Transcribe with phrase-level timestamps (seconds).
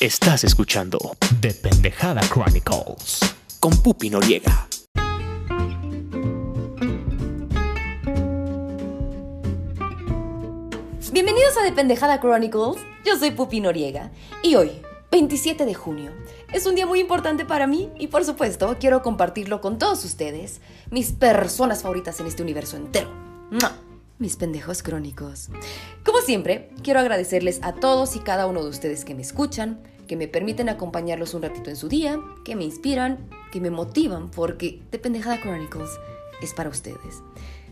[0.00, 0.96] Estás escuchando
[1.40, 3.18] The Pendejada Chronicles.
[3.58, 4.68] con Pupi Noriega.
[11.10, 12.80] Bienvenidos a The Pendejada Chronicles.
[13.04, 14.12] Yo soy Pupi Noriega
[14.44, 14.70] y hoy,
[15.10, 16.12] 27 de junio,
[16.52, 20.60] es un día muy importante para mí y por supuesto quiero compartirlo con todos ustedes,
[20.92, 23.10] mis personas favoritas en este universo entero.
[23.50, 23.87] ¡Mua!
[24.18, 25.48] Mis pendejos crónicos.
[26.04, 30.16] Como siempre, quiero agradecerles a todos y cada uno de ustedes que me escuchan, que
[30.16, 34.82] me permiten acompañarlos un ratito en su día, que me inspiran, que me motivan, porque
[34.90, 35.90] The Pendejada Chronicles
[36.42, 37.22] es para ustedes.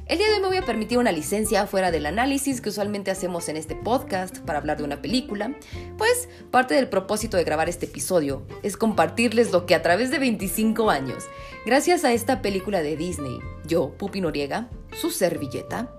[0.06, 3.10] El día de hoy me voy a permitir una licencia fuera del análisis que usualmente
[3.10, 5.52] hacemos en este podcast para hablar de una película,
[5.98, 10.20] pues parte del propósito de grabar este episodio es compartirles lo que a través de
[10.20, 11.24] 25 años,
[11.64, 15.90] gracias a esta película de Disney, yo, Pupi Noriega, su servilleta,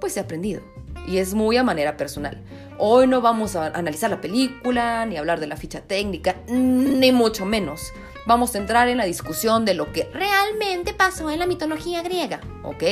[0.00, 0.62] pues he aprendido.
[1.06, 2.42] Y es muy a manera personal.
[2.78, 7.46] Hoy no vamos a analizar la película, ni hablar de la ficha técnica, ni mucho
[7.46, 7.92] menos.
[8.26, 12.40] Vamos a entrar en la discusión de lo que realmente pasó en la mitología griega,
[12.64, 12.82] ¿ok?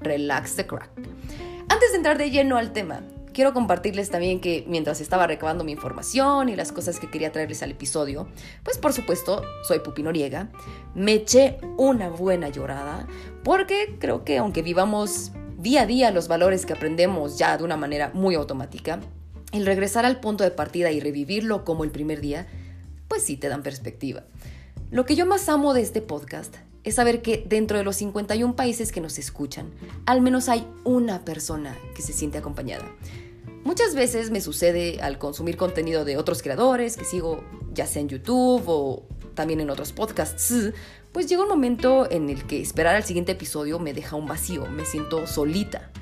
[0.00, 0.90] Relax the crack.
[1.68, 3.02] Antes de entrar de lleno al tema,
[3.34, 7.62] quiero compartirles también que mientras estaba recabando mi información y las cosas que quería traerles
[7.62, 8.28] al episodio,
[8.62, 10.48] pues por supuesto, soy Pupi Noriega,
[10.94, 13.06] me eché una buena llorada,
[13.42, 15.32] porque creo que aunque vivamos
[15.64, 19.00] día a día los valores que aprendemos ya de una manera muy automática,
[19.50, 22.46] el regresar al punto de partida y revivirlo como el primer día,
[23.08, 24.24] pues sí te dan perspectiva.
[24.90, 28.54] Lo que yo más amo de este podcast es saber que dentro de los 51
[28.56, 29.72] países que nos escuchan,
[30.04, 32.84] al menos hay una persona que se siente acompañada.
[33.64, 37.42] Muchas veces me sucede al consumir contenido de otros creadores que sigo
[37.72, 39.04] ya sea en YouTube o
[39.34, 40.74] también en otros podcasts,
[41.14, 44.66] pues llega un momento en el que esperar al siguiente episodio me deja un vacío,
[44.66, 45.92] me siento solita.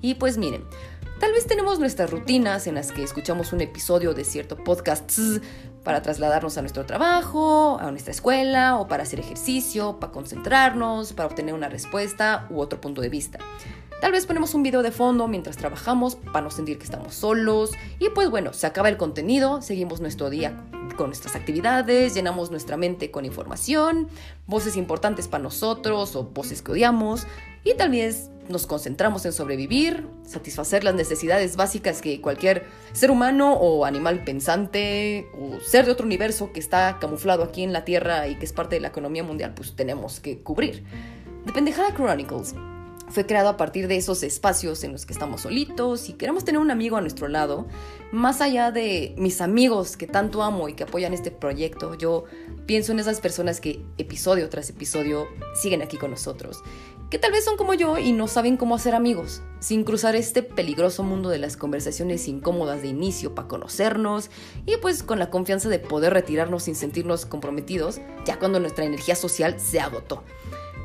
[0.00, 0.64] Y pues miren,
[1.20, 5.12] tal vez tenemos nuestras rutinas en las que escuchamos un episodio de cierto podcast
[5.84, 11.28] para trasladarnos a nuestro trabajo, a nuestra escuela o para hacer ejercicio, para concentrarnos, para
[11.28, 13.40] obtener una respuesta u otro punto de vista.
[14.02, 17.70] Tal vez ponemos un video de fondo mientras trabajamos para no sentir que estamos solos.
[18.00, 20.64] Y pues bueno, se acaba el contenido, seguimos nuestro día
[20.96, 24.08] con nuestras actividades, llenamos nuestra mente con información,
[24.48, 27.28] voces importantes para nosotros o voces que odiamos.
[27.62, 33.52] Y tal vez nos concentramos en sobrevivir, satisfacer las necesidades básicas que cualquier ser humano
[33.52, 38.26] o animal pensante o ser de otro universo que está camuflado aquí en la Tierra
[38.26, 40.82] y que es parte de la economía mundial, pues tenemos que cubrir.
[41.46, 42.56] The Pendejada Chronicles
[43.12, 46.60] fue creado a partir de esos espacios en los que estamos solitos y queremos tener
[46.60, 47.66] un amigo a nuestro lado.
[48.10, 52.24] Más allá de mis amigos que tanto amo y que apoyan este proyecto, yo
[52.66, 56.62] pienso en esas personas que episodio tras episodio siguen aquí con nosotros,
[57.10, 60.42] que tal vez son como yo y no saben cómo hacer amigos, sin cruzar este
[60.42, 64.30] peligroso mundo de las conversaciones incómodas de inicio para conocernos
[64.64, 69.14] y pues con la confianza de poder retirarnos sin sentirnos comprometidos ya cuando nuestra energía
[69.14, 70.24] social se agotó.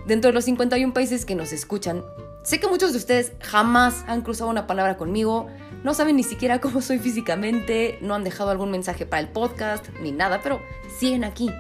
[0.08, 2.02] Dentro de los 51 países que nos escuchan,
[2.42, 5.48] sé que muchos de ustedes jamás han cruzado una palabra conmigo,
[5.84, 9.86] no saben ni siquiera cómo soy físicamente, no han dejado algún mensaje para el podcast,
[10.02, 10.62] ni nada, pero
[10.98, 11.52] siguen aquí.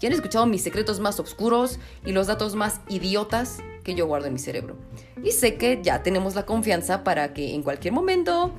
[0.00, 4.28] Y han escuchado mis secretos más oscuros y los datos más idiotas que yo guardo
[4.28, 4.76] en mi cerebro.
[5.24, 8.52] Y sé que ya tenemos la confianza para que en cualquier momento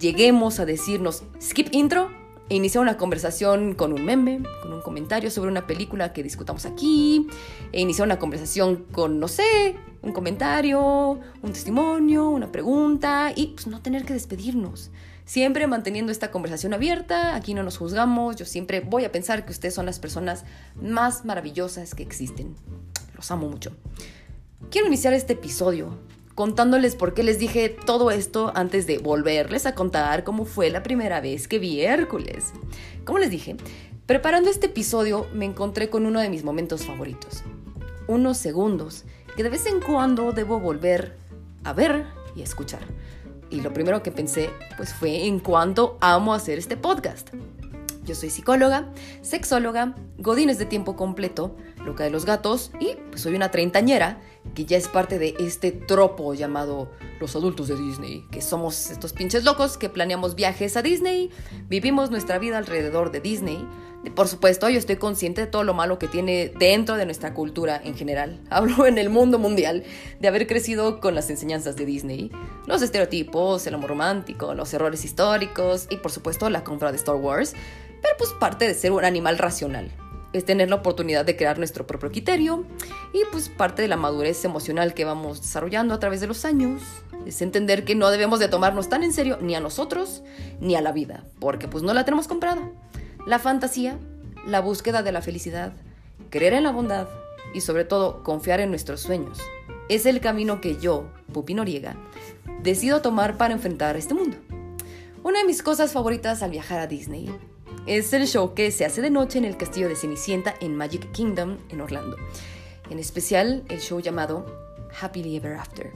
[0.00, 2.10] lleguemos a decirnos skip intro
[2.48, 6.64] e iniciar una conversación con un meme, con un comentario sobre una película que discutamos
[6.64, 7.26] aquí,
[7.72, 13.66] e iniciar una conversación con, no sé, un comentario, un testimonio, una pregunta, y pues
[13.66, 14.90] no tener que despedirnos.
[15.24, 19.52] Siempre manteniendo esta conversación abierta, aquí no nos juzgamos, yo siempre voy a pensar que
[19.52, 20.44] ustedes son las personas
[20.80, 22.56] más maravillosas que existen.
[23.14, 23.72] Los amo mucho.
[24.70, 25.98] Quiero iniciar este episodio
[26.38, 30.84] contándoles por qué les dije todo esto antes de volverles a contar cómo fue la
[30.84, 32.52] primera vez que vi Hércules.
[33.04, 33.56] Como les dije,
[34.06, 37.42] preparando este episodio me encontré con uno de mis momentos favoritos.
[38.06, 39.02] Unos segundos
[39.36, 41.16] que de vez en cuando debo volver
[41.64, 42.04] a ver
[42.36, 42.82] y escuchar.
[43.50, 47.30] Y lo primero que pensé pues fue en cuánto amo hacer este podcast.
[48.04, 48.86] Yo soy psicóloga,
[49.22, 54.20] sexóloga, godines de tiempo completo, loca de los gatos y pues soy una treintañera
[54.54, 56.90] que ya es parte de este tropo llamado
[57.20, 61.30] los adultos de Disney, que somos estos pinches locos que planeamos viajes a Disney,
[61.68, 63.66] vivimos nuestra vida alrededor de Disney.
[64.14, 67.80] Por supuesto, yo estoy consciente de todo lo malo que tiene dentro de nuestra cultura
[67.82, 68.40] en general.
[68.50, 69.84] Hablo en el mundo mundial
[70.20, 72.30] de haber crecido con las enseñanzas de Disney,
[72.66, 77.16] los estereotipos, el amor romántico, los errores históricos y por supuesto la compra de Star
[77.16, 77.54] Wars,
[78.00, 79.90] pero pues parte de ser un animal racional
[80.32, 82.64] es tener la oportunidad de crear nuestro propio criterio
[83.12, 86.82] y pues parte de la madurez emocional que vamos desarrollando a través de los años
[87.26, 90.22] es entender que no debemos de tomarnos tan en serio ni a nosotros
[90.60, 92.70] ni a la vida, porque pues no la tenemos comprada.
[93.26, 93.98] La fantasía,
[94.46, 95.72] la búsqueda de la felicidad,
[96.30, 97.08] creer en la bondad
[97.54, 99.38] y sobre todo confiar en nuestros sueños.
[99.88, 101.96] Es el camino que yo, Pupi Noriega,
[102.62, 104.36] decido tomar para enfrentar este mundo.
[105.22, 107.30] Una de mis cosas favoritas al viajar a Disney
[107.88, 111.10] es el show que se hace de noche en el castillo de Cenicienta en Magic
[111.12, 112.18] Kingdom en Orlando.
[112.90, 114.44] En especial el show llamado
[115.00, 115.90] Happily Ever After,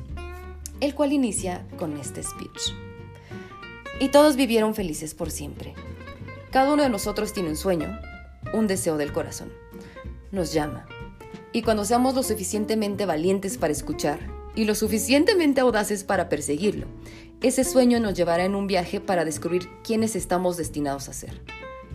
[0.81, 2.73] el cual inicia con este speech.
[4.01, 5.75] Y todos vivieron felices por siempre.
[6.51, 8.01] Cada uno de nosotros tiene un sueño,
[8.55, 9.53] un deseo del corazón.
[10.31, 10.87] Nos llama.
[11.53, 14.19] Y cuando seamos lo suficientemente valientes para escuchar
[14.55, 16.87] y lo suficientemente audaces para perseguirlo,
[17.43, 21.43] ese sueño nos llevará en un viaje para descubrir quiénes estamos destinados a ser.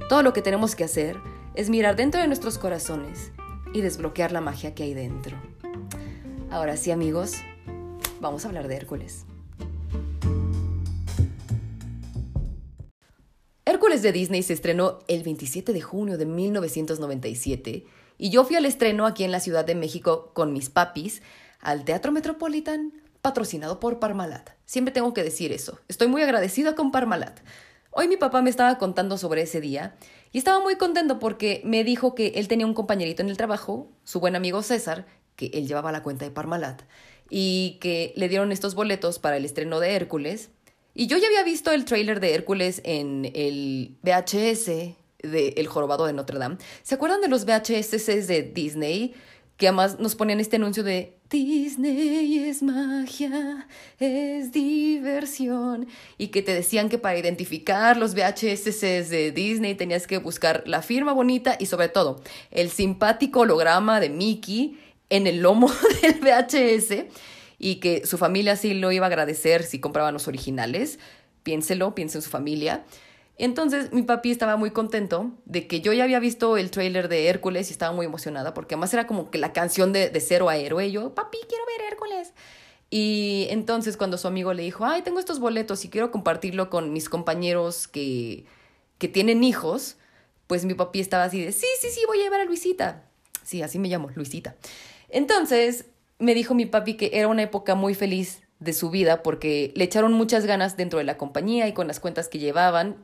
[0.10, 1.18] Todo lo que tenemos que hacer
[1.54, 3.34] es mirar dentro de nuestros corazones
[3.74, 5.36] y desbloquear la magia que hay dentro.
[6.50, 7.34] Ahora sí, amigos,
[8.22, 9.26] vamos a hablar de Hércules.
[13.66, 17.86] Hércules de Disney se estrenó el 27 de junio de 1997
[18.18, 21.22] y yo fui al estreno aquí en la Ciudad de México con mis papis
[21.60, 24.52] al Teatro Metropolitan patrocinado por Parmalat.
[24.66, 25.82] Siempre tengo que decir eso.
[25.90, 27.42] Estoy muy agradecida con Parmalat.
[28.00, 29.96] Hoy mi papá me estaba contando sobre ese día
[30.32, 33.90] y estaba muy contento porque me dijo que él tenía un compañerito en el trabajo,
[34.04, 36.84] su buen amigo César, que él llevaba la cuenta de Parmalat,
[37.28, 40.52] y que le dieron estos boletos para el estreno de Hércules.
[40.94, 44.66] Y yo ya había visto el tráiler de Hércules en el VHS
[45.24, 46.58] de El Jorobado de Notre Dame.
[46.84, 49.16] ¿Se acuerdan de los VHS de Disney?
[49.58, 53.68] Que además nos ponían este anuncio de Disney es magia,
[54.00, 55.88] es diversión.
[56.18, 60.82] Y que te decían que para identificar los VHS de Disney tenías que buscar la
[60.82, 62.22] firma bonita y sobre todo
[62.52, 65.72] el simpático holograma de Mickey en el lomo
[66.02, 67.06] del VHS
[67.60, 71.00] y que su familia sí lo iba a agradecer si compraban los originales.
[71.44, 72.86] Piénselo, piense en su familia.
[73.38, 77.28] Entonces mi papi estaba muy contento de que yo ya había visto el tráiler de
[77.28, 80.50] Hércules y estaba muy emocionada porque además era como que la canción de, de cero
[80.50, 82.34] a héroe y yo, papi, quiero ver Hércules.
[82.90, 86.94] Y entonces cuando su amigo le dijo, ay, tengo estos boletos y quiero compartirlo con
[86.94, 88.46] mis compañeros que,
[88.98, 89.98] que tienen hijos,
[90.48, 93.04] pues mi papi estaba así de, sí, sí, sí, voy a llevar a Luisita.
[93.44, 94.56] Sí, así me llamo, Luisita.
[95.10, 95.86] Entonces
[96.18, 99.84] me dijo mi papi que era una época muy feliz de su vida porque le
[99.84, 102.98] echaron muchas ganas dentro de la compañía y con las cuentas que llevaban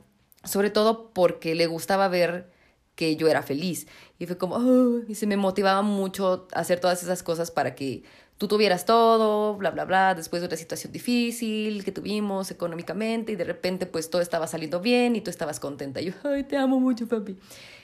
[0.43, 2.51] sobre todo porque le gustaba ver
[2.95, 3.87] que yo era feliz.
[4.19, 4.59] Y fue como,
[5.07, 8.03] y se me motivaba mucho hacer todas esas cosas para que
[8.37, 13.35] tú tuvieras todo, bla, bla, bla, después de una situación difícil que tuvimos económicamente y
[13.35, 16.01] de repente pues todo estaba saliendo bien y tú estabas contenta.
[16.01, 17.37] Y yo, ay, te amo mucho, papi.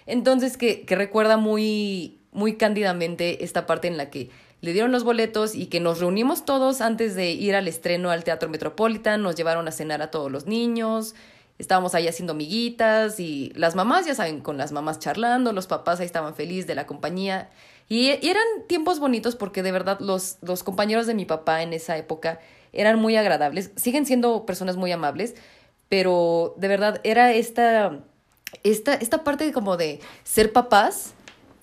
[0.06, 4.30] Entonces que, que recuerda muy, muy cándidamente esta parte en la que
[4.62, 8.24] le dieron los boletos y que nos reunimos todos antes de ir al estreno al
[8.24, 11.16] Teatro Metropolitan, nos llevaron a cenar a todos los niños,
[11.60, 16.00] estábamos ahí haciendo amiguitas y las mamás, ya saben, con las mamás charlando, los papás
[16.00, 17.50] ahí estaban felices de la compañía.
[17.88, 21.98] Y, eran tiempos bonitos porque de verdad los, los compañeros de mi papá en esa
[21.98, 22.40] época
[22.74, 25.36] eran muy agradables, siguen siendo personas muy amables,
[25.90, 28.00] pero de verdad era esta,
[28.64, 31.14] esta, esta parte como de ser papás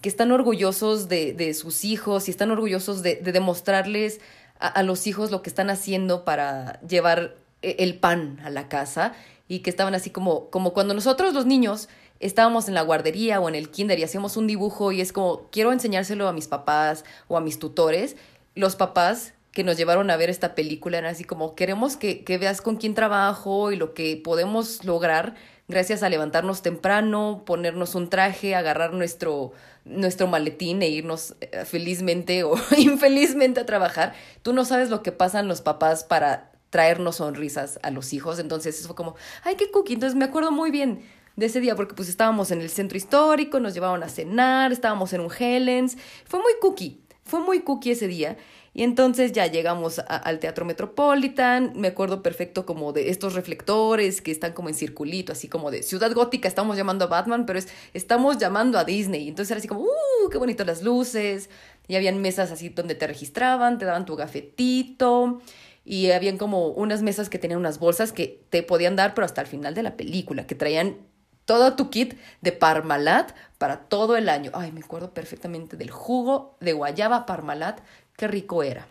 [0.02, 4.20] que están orgullosos de, de sus hijos y están orgullosos de, de demostrarles
[4.58, 9.14] a, los hijos lo que están haciendo para llevar el pan a la casa
[9.48, 11.88] y que estaban así como, como cuando nosotros los niños
[12.20, 15.48] estábamos en la guardería o en el kinder y hacíamos un dibujo y es como,
[15.50, 18.16] quiero enseñárselo a mis papás o a mis tutores,
[18.54, 22.38] los papás que nos llevaron a ver esta película eran así como, queremos que, que
[22.38, 25.34] veas con quién trabajo y lo que podemos lograr
[25.68, 29.52] gracias a levantarnos temprano, ponernos un traje, agarrar nuestro,
[29.84, 34.14] nuestro maletín e irnos eh, felizmente o infelizmente a trabajar.
[34.42, 38.38] Tú no sabes lo que pasan los papás para traernos sonrisas a los hijos.
[38.38, 39.94] Entonces eso fue como, ay, qué cookie.
[39.94, 41.02] Entonces me acuerdo muy bien
[41.36, 45.12] de ese día porque pues estábamos en el centro histórico, nos llevaban a cenar, estábamos
[45.12, 45.96] en un Helens.
[46.24, 48.36] Fue muy cookie, fue muy cookie ese día.
[48.72, 54.30] Y entonces ya llegamos al Teatro Metropolitan, me acuerdo perfecto como de estos reflectores que
[54.30, 57.68] están como en circulito, así como de Ciudad Gótica, estamos llamando a Batman, pero es,
[57.94, 59.28] estamos llamando a Disney.
[59.28, 60.28] Entonces era así como, ¡uh!
[60.30, 61.48] ¡Qué bonitas las luces!
[61.88, 65.40] Y habían mesas así donde te registraban, te daban tu gafetito
[65.86, 69.40] y habían como unas mesas que tenían unas bolsas que te podían dar, pero hasta
[69.40, 70.96] el final de la película, que traían
[71.44, 74.50] todo tu kit de Parmalat para todo el año.
[74.52, 77.78] Ay, me acuerdo perfectamente del jugo de guayaba Parmalat,
[78.16, 78.88] qué rico era.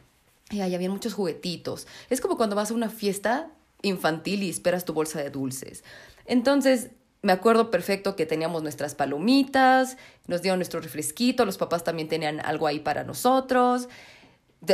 [0.49, 1.85] Y ahí había muchos juguetitos.
[2.09, 3.49] Es como cuando vas a una fiesta
[3.81, 5.83] infantil y esperas tu bolsa de dulces.
[6.25, 9.97] Entonces, me acuerdo perfecto que teníamos nuestras palomitas,
[10.27, 13.89] nos dieron nuestro refresquito, los papás también tenían algo ahí para nosotros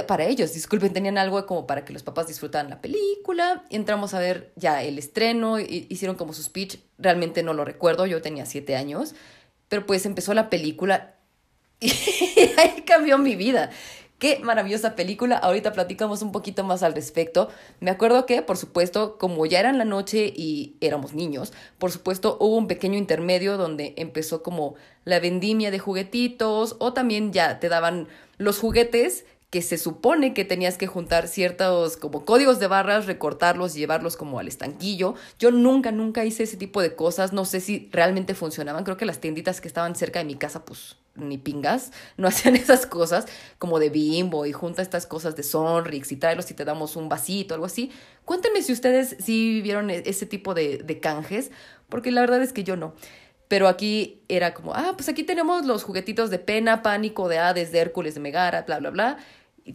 [0.07, 3.63] para ellos, disculpen, tenían algo como para que los papás disfrutaran la película.
[3.69, 8.05] Entramos a ver ya el estreno, hi- hicieron como su speech, realmente no lo recuerdo,
[8.05, 9.15] yo tenía siete años,
[9.69, 11.15] pero pues empezó la película
[11.79, 11.91] y
[12.57, 13.69] ahí cambió mi vida.
[14.19, 15.35] Qué maravillosa película.
[15.35, 17.49] Ahorita platicamos un poquito más al respecto.
[17.79, 21.91] Me acuerdo que, por supuesto, como ya era en la noche y éramos niños, por
[21.91, 27.59] supuesto hubo un pequeño intermedio donde empezó como la vendimia de juguetitos o también ya
[27.59, 28.07] te daban
[28.37, 33.75] los juguetes que se supone que tenías que juntar ciertos como códigos de barras, recortarlos
[33.75, 35.15] y llevarlos como al estanquillo.
[35.39, 37.33] Yo nunca, nunca hice ese tipo de cosas.
[37.33, 38.85] No sé si realmente funcionaban.
[38.85, 42.55] Creo que las tienditas que estaban cerca de mi casa, pues ni pingas, no hacían
[42.55, 43.25] esas cosas
[43.59, 47.09] como de bimbo y junta estas cosas de Sonrix y tráelos y te damos un
[47.09, 47.91] vasito, algo así.
[48.23, 51.51] Cuéntenme si ustedes sí vieron e- ese tipo de, de canjes,
[51.89, 52.93] porque la verdad es que yo no.
[53.49, 57.73] Pero aquí era como, ah, pues aquí tenemos los juguetitos de pena, pánico, de Hades,
[57.73, 59.17] de Hércules, de Megara, bla, bla, bla.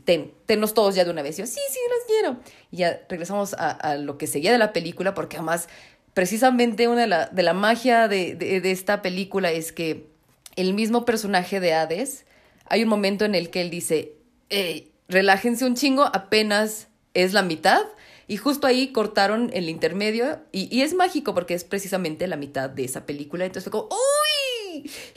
[0.04, 1.36] Ten, tenlos todos ya de una vez.
[1.36, 2.36] Yo, sí, sí, los quiero.
[2.70, 5.68] Y ya regresamos a, a lo que seguía de la película, porque además,
[6.14, 10.08] precisamente una de la, de la magia de, de, de esta película es que
[10.56, 12.24] el mismo personaje de Hades,
[12.64, 14.14] hay un momento en el que él dice,
[14.48, 17.80] "Ey, relájense un chingo, apenas es la mitad.
[18.28, 22.68] Y justo ahí cortaron el intermedio y, y es mágico porque es precisamente la mitad
[22.68, 23.44] de esa película.
[23.44, 23.88] Entonces fue como,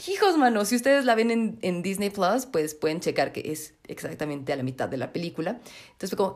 [0.07, 4.53] Hijos, mano, si ustedes la ven en, Disney Plus, pues pueden checar que es exactamente
[4.53, 5.59] a la mitad de la película.
[5.91, 6.33] Entonces como,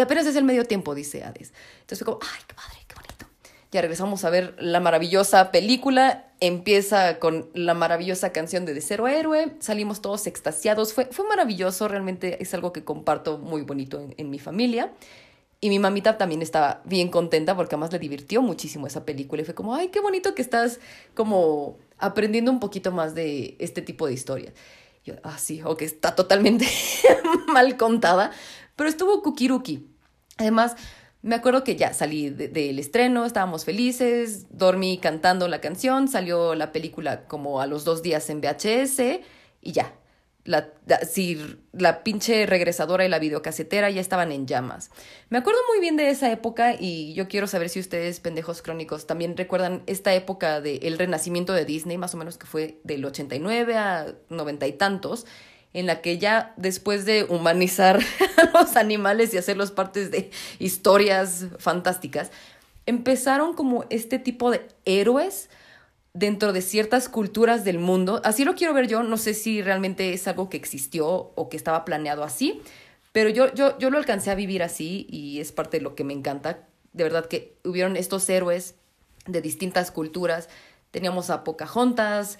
[0.00, 1.52] apenas es el medio tiempo, dice Hades.
[1.80, 3.26] Entonces fue como, ¡ay, qué padre, qué bonito!
[3.70, 6.32] Ya regresamos a ver la maravillosa película.
[6.40, 9.56] Empieza con la maravillosa canción de De Cero a Héroe.
[9.58, 10.92] Salimos todos extasiados.
[10.92, 14.92] Fue, fue maravilloso, realmente es algo que comparto muy bonito en, en mi familia.
[15.64, 19.40] Y mi mamita también estaba bien contenta porque además le divirtió muchísimo esa película.
[19.40, 20.78] Y fue como, ay, qué bonito que estás
[21.14, 24.52] como aprendiendo un poquito más de este tipo de historias.
[25.06, 26.66] Yo, ah, sí, o que está totalmente
[27.46, 28.30] mal contada,
[28.76, 29.86] pero estuvo kukiruki.
[30.36, 30.76] Además,
[31.22, 36.54] me acuerdo que ya salí de- del estreno, estábamos felices, dormí cantando la canción, salió
[36.54, 39.22] la película como a los dos días en VHS
[39.62, 39.94] y ya.
[40.44, 40.68] La,
[41.10, 41.40] sí,
[41.72, 44.90] la pinche regresadora y la videocasetera ya estaban en llamas.
[45.30, 49.06] Me acuerdo muy bien de esa época y yo quiero saber si ustedes, pendejos crónicos,
[49.06, 53.76] también recuerdan esta época del renacimiento de Disney, más o menos que fue del 89
[53.76, 55.24] a 90 y tantos,
[55.72, 57.98] en la que ya después de humanizar
[58.36, 62.30] a los animales y hacerlos partes de historias fantásticas,
[62.86, 65.48] empezaron como este tipo de héroes
[66.14, 68.22] dentro de ciertas culturas del mundo.
[68.24, 71.56] Así lo quiero ver yo, no sé si realmente es algo que existió o que
[71.56, 72.62] estaba planeado así,
[73.12, 76.04] pero yo, yo, yo lo alcancé a vivir así y es parte de lo que
[76.04, 76.66] me encanta.
[76.92, 78.76] De verdad que hubieron estos héroes
[79.26, 80.48] de distintas culturas.
[80.92, 82.38] Teníamos a Pocahontas,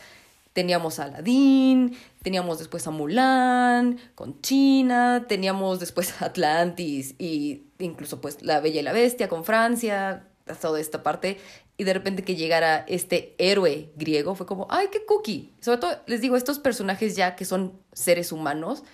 [0.52, 8.20] teníamos a Aladdin, teníamos después a Mulan con China, teníamos después a Atlantis y incluso
[8.20, 10.28] pues La Bella y la Bestia con Francia,
[10.60, 11.38] toda esta parte
[11.76, 15.52] y de repente que llegara este héroe griego fue como, ay, qué cookie.
[15.60, 18.84] Sobre todo, les digo, estos personajes ya que son seres humanos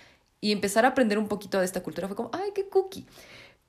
[0.40, 3.06] y empezar a aprender un poquito de esta cultura fue como, ay, qué cookie.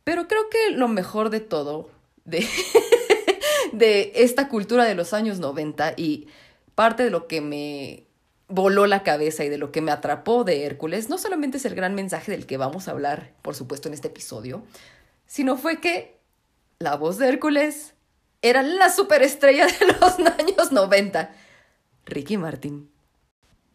[0.04, 1.90] Pero creo que lo mejor de todo,
[2.24, 2.48] de,
[3.74, 6.28] de esta cultura de los años 90 y
[6.74, 8.06] parte de lo que me
[8.48, 11.76] voló la cabeza y de lo que me atrapó de Hércules, no solamente es el
[11.76, 14.64] gran mensaje del que vamos a hablar, por supuesto, en este episodio,
[15.26, 16.18] sino fue que
[16.80, 17.94] la voz de Hércules
[18.42, 21.32] era la superestrella de los años 90,
[22.06, 22.90] Ricky Martin.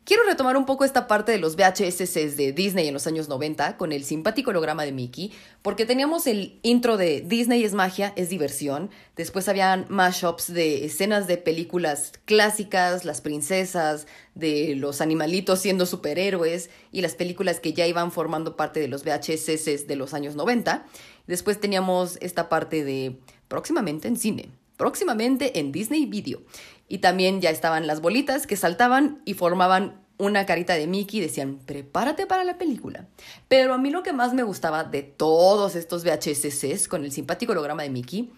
[0.06, 3.76] Quiero retomar un poco esta parte de los VHS de Disney en los años 90
[3.76, 5.32] con el simpático holograma de Mickey,
[5.62, 8.88] porque teníamos el intro de Disney es magia, es diversión.
[9.16, 14.06] Después habían mashups de escenas de películas clásicas, las princesas,
[14.36, 19.02] de los animalitos siendo superhéroes y las películas que ya iban formando parte de los
[19.02, 20.86] VHS de los años 90.
[21.26, 26.40] Después teníamos esta parte de próximamente en cine, próximamente en Disney Video.
[26.88, 31.22] Y también ya estaban las bolitas que saltaban y formaban una carita de Mickey y
[31.22, 33.06] decían, prepárate para la película.
[33.48, 37.52] Pero a mí lo que más me gustaba de todos estos VHS con el simpático
[37.52, 38.32] holograma de Mickey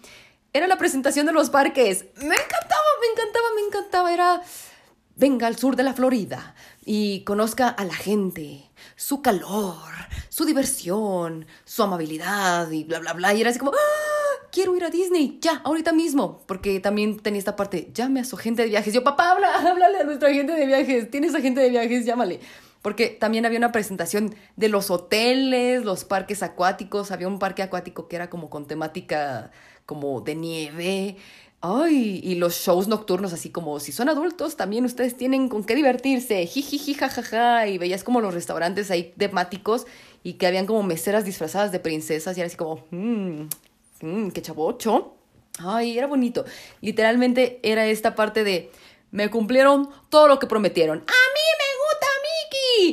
[0.51, 2.05] era la presentación de los parques.
[2.15, 4.13] Me encantaba, me encantaba, me encantaba.
[4.13, 4.41] Era,
[5.15, 9.93] venga al sur de la Florida y conozca a la gente, su calor,
[10.29, 13.33] su diversión, su amabilidad y bla, bla, bla.
[13.33, 14.08] Y era así como, ¡Ah!
[14.51, 16.43] Quiero ir a Disney, ya, ahorita mismo.
[16.45, 18.93] Porque también tenía esta parte, llame a su agente de viajes.
[18.93, 21.11] Yo, papá, habla, háblale a nuestra agente de viajes.
[21.11, 22.05] ¿Tienes agente de viajes?
[22.05, 22.39] Llámale.
[22.81, 27.11] Porque también había una presentación de los hoteles, los parques acuáticos.
[27.11, 29.51] Había un parque acuático que era como con temática
[29.85, 31.17] como de nieve.
[31.61, 35.75] Ay, y los shows nocturnos, así como si son adultos, también ustedes tienen con qué
[35.75, 39.85] divertirse, jijiji, jajaja, y veías como los restaurantes ahí temáticos,
[40.23, 43.47] y que habían como meseras disfrazadas de princesas y era así como, mmm,
[44.01, 45.15] mmm, qué chavocho.
[45.59, 46.45] Ay, era bonito.
[46.81, 48.71] Literalmente era esta parte de,
[49.11, 50.99] me cumplieron todo lo que prometieron.
[50.99, 52.07] ¡A mí me gusta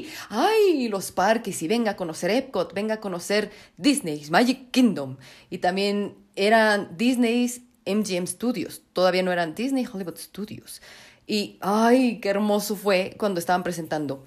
[0.00, 0.12] Mickey!
[0.30, 1.62] ¡Ay, los parques!
[1.62, 5.16] Y venga a conocer Epcot, venga a conocer Disney's Magic Kingdom.
[5.50, 8.82] Y también eran Disney's MGM Studios.
[8.92, 10.82] Todavía no eran Disney Hollywood Studios.
[11.26, 14.24] Y, ay, qué hermoso fue cuando estaban presentando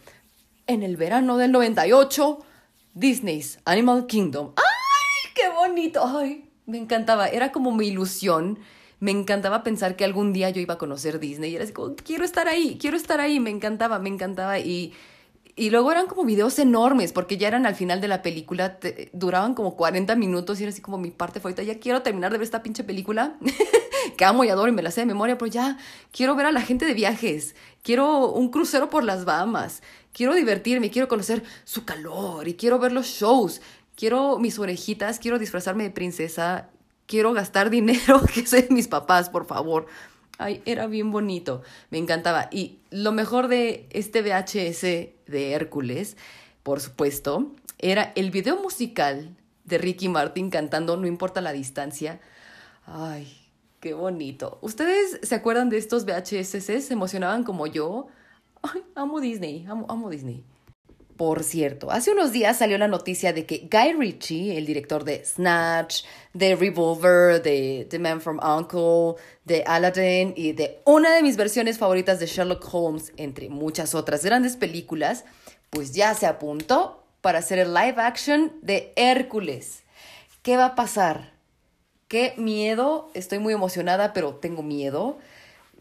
[0.68, 2.40] en el verano del 98
[2.94, 4.54] Disney's Animal Kingdom.
[4.56, 6.06] ¡Ay, qué bonito!
[6.06, 7.28] ¡Ay, me encantaba!
[7.28, 8.60] Era como mi ilusión.
[9.00, 11.52] Me encantaba pensar que algún día yo iba a conocer Disney.
[11.52, 13.40] Y era así como, quiero estar ahí, quiero estar ahí.
[13.40, 14.60] Me encantaba, me encantaba.
[14.60, 14.94] Y,
[15.56, 18.78] y luego eran como videos enormes, porque ya eran al final de la película,
[19.14, 21.64] duraban como 40 minutos y era así como mi parte favorita.
[21.64, 23.38] Ya quiero terminar de ver esta pinche película,
[24.18, 25.78] que amo y adoro y me la sé de memoria, pero ya
[26.12, 27.56] quiero ver a la gente de viajes.
[27.84, 29.82] Quiero un crucero por las Bahamas
[30.14, 33.62] quiero divertirme, quiero conocer su calor y quiero ver los shows,
[34.00, 36.70] quiero mis orejitas, quiero disfrazarme de princesa,
[37.06, 39.88] quiero gastar dinero que soy mis papás, por favor.
[40.38, 42.48] Ay, era bien bonito, me encantaba.
[42.50, 44.82] Y lo mejor de este VHS
[45.30, 46.16] de Hércules,
[46.64, 52.22] por supuesto, era el video musical de Ricky Martin cantando No importa la distancia.
[52.86, 53.28] Ay,
[53.82, 54.60] qué bonito.
[54.62, 56.64] ¿Ustedes se acuerdan de estos VHS?
[56.64, 58.08] ¿Se emocionaban como yo?
[58.62, 60.46] Ay, amo Disney, amo, amo Disney.
[61.20, 65.26] Por cierto, hace unos días salió la noticia de que Guy Ritchie, el director de
[65.26, 71.36] Snatch, de Revolver, de The Man from Uncle, de Aladdin y de una de mis
[71.36, 75.26] versiones favoritas de Sherlock Holmes, entre muchas otras grandes películas,
[75.70, 79.84] pues ya se apuntó para hacer el live action de Hércules.
[80.42, 81.34] ¿Qué va a pasar?
[82.08, 85.18] Qué miedo, estoy muy emocionada, pero tengo miedo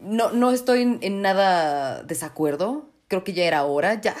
[0.01, 2.89] no, no estoy en, nada desacuerdo.
[3.07, 3.99] Creo que ya era hora.
[4.01, 4.15] Ya,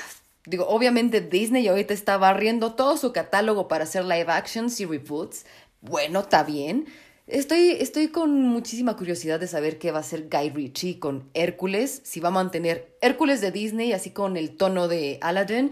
[0.49, 5.45] digo, obviamente Disney ahorita está barriendo todo su catálogo para hacer live actions y reboots.
[5.81, 6.87] Bueno, está bien.
[7.27, 12.01] Estoy, estoy con muchísima curiosidad de saber qué va a hacer Guy Ritchie con Hércules,
[12.03, 15.71] si va a mantener Hércules de Disney así con el tono de Aladdin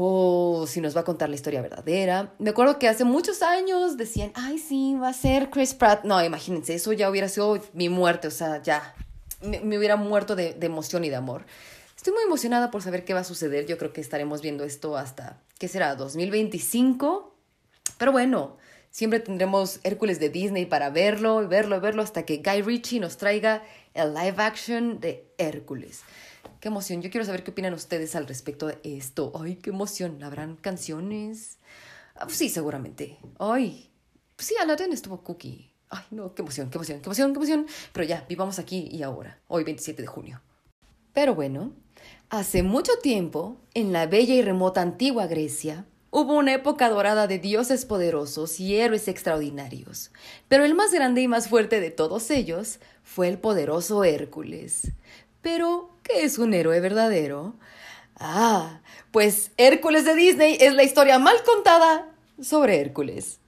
[0.00, 2.32] o si nos va a contar la historia verdadera.
[2.38, 6.04] Me acuerdo que hace muchos años decían, ay, sí, va a ser Chris Pratt.
[6.04, 8.94] No, imagínense, eso ya hubiera sido mi muerte, o sea, ya,
[9.42, 11.44] me, hubiera muerto de, emoción y de amor.
[11.98, 13.66] Estoy muy emocionada por saber qué va a suceder.
[13.66, 15.96] Yo creo que estaremos viendo esto hasta, ¿qué será?
[15.96, 17.34] 2025.
[17.98, 18.56] Pero bueno,
[18.92, 23.00] siempre tendremos Hércules de Disney para verlo y verlo y verlo hasta que Guy Ritchie
[23.00, 26.02] nos traiga el live action de Hércules.
[26.60, 27.02] Qué emoción.
[27.02, 29.32] Yo quiero saber qué opinan ustedes al respecto de esto.
[29.34, 30.22] Ay, qué emoción.
[30.22, 31.58] ¿Habrán canciones?
[32.14, 33.18] Ah, pues sí, seguramente.
[33.40, 33.90] Ay,
[34.36, 35.74] pues sí, Aladdin estuvo cookie.
[35.88, 37.66] Ay, no, qué emoción, qué emoción, qué emoción, qué emoción.
[37.92, 40.40] Pero ya, vivamos aquí y ahora, hoy 27 de junio.
[41.12, 41.72] Pero bueno,
[42.30, 47.38] hace mucho tiempo, en la bella y remota antigua Grecia, Hubo una época dorada de
[47.38, 50.10] dioses poderosos y héroes extraordinarios,
[50.48, 54.92] pero el más grande y más fuerte de todos ellos fue el poderoso Hércules.
[55.42, 57.56] Pero, ¿qué es un héroe verdadero?
[58.16, 62.08] Ah, pues Hércules de Disney es la historia mal contada
[62.40, 63.38] sobre Hércules.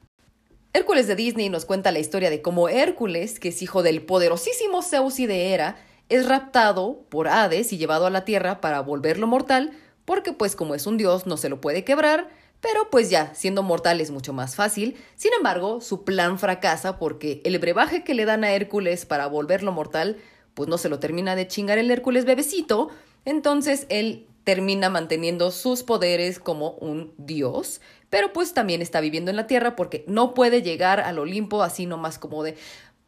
[0.75, 4.83] Hércules de Disney nos cuenta la historia de cómo Hércules, que es hijo del poderosísimo
[4.83, 5.77] Zeus y de Hera,
[6.11, 9.73] es raptado por Hades y llevado a la tierra para volverlo mortal,
[10.05, 12.29] porque pues como es un dios no se lo puede quebrar,
[12.61, 14.97] pero pues ya, siendo mortal es mucho más fácil.
[15.17, 19.73] Sin embargo, su plan fracasa porque el brebaje que le dan a Hércules para volverlo
[19.73, 20.19] mortal
[20.55, 22.91] pues no se lo termina de chingar el Hércules bebecito,
[23.25, 29.37] entonces él termina manteniendo sus poderes como un dios, pero pues también está viviendo en
[29.37, 32.57] la tierra porque no puede llegar al Olimpo así nomás como de,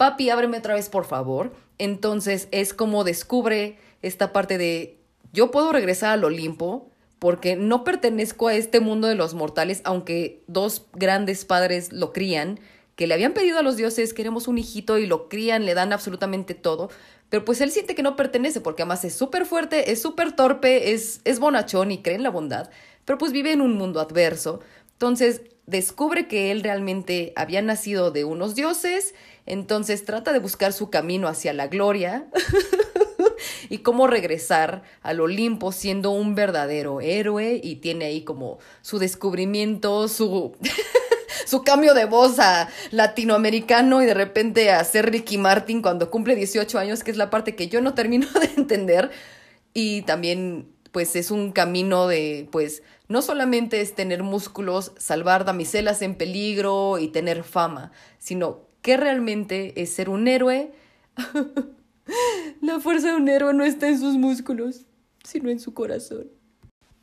[0.02, 1.52] papi, ábreme otra vez por favor.
[1.78, 4.98] Entonces es como descubre esta parte de,
[5.32, 10.42] yo puedo regresar al Olimpo porque no pertenezco a este mundo de los mortales, aunque
[10.48, 12.58] dos grandes padres lo crían,
[12.96, 15.92] que le habían pedido a los dioses, queremos un hijito y lo crían, le dan
[15.92, 16.90] absolutamente todo,
[17.28, 20.94] pero pues él siente que no pertenece porque además es súper fuerte, es súper torpe,
[20.94, 22.70] es, es bonachón y cree en la bondad,
[23.04, 24.58] pero pues vive en un mundo adverso.
[24.94, 29.14] Entonces descubre que él realmente había nacido de unos dioses,
[29.46, 32.26] entonces trata de buscar su camino hacia la gloria
[33.68, 40.08] y cómo regresar al Olimpo siendo un verdadero héroe y tiene ahí como su descubrimiento,
[40.08, 40.56] su...
[41.46, 46.34] su cambio de voz a latinoamericano y de repente a ser Ricky Martin cuando cumple
[46.34, 49.10] 18 años, que es la parte que yo no termino de entender.
[49.74, 56.00] Y también, pues, es un camino de, pues, no solamente es tener músculos, salvar damiselas
[56.00, 60.72] en peligro y tener fama, sino que realmente es ser un héroe.
[62.60, 64.82] la fuerza de un héroe no está en sus músculos,
[65.24, 66.28] sino en su corazón.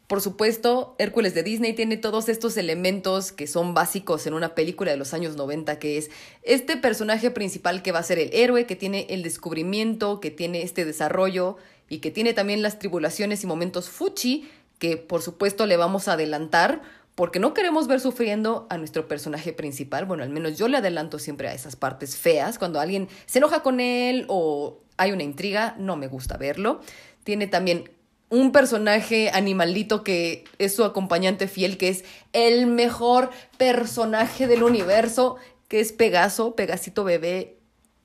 [0.10, 4.90] Por supuesto, Hércules de Disney tiene todos estos elementos que son básicos en una película
[4.90, 6.10] de los años 90, que es
[6.42, 10.64] este personaje principal que va a ser el héroe, que tiene el descubrimiento, que tiene
[10.64, 11.58] este desarrollo
[11.90, 16.14] y que tiene también las tribulaciones y momentos fuchi, que por supuesto le vamos a
[16.14, 16.82] adelantar
[17.20, 20.06] porque no queremos ver sufriendo a nuestro personaje principal.
[20.06, 23.62] Bueno, al menos yo le adelanto siempre a esas partes feas, cuando alguien se enoja
[23.62, 26.80] con él o hay una intriga, no me gusta verlo.
[27.26, 27.92] Tiene también
[28.30, 35.36] un personaje animalito que es su acompañante fiel, que es el mejor personaje del universo,
[35.68, 37.58] que es Pegaso, Pegasito bebé.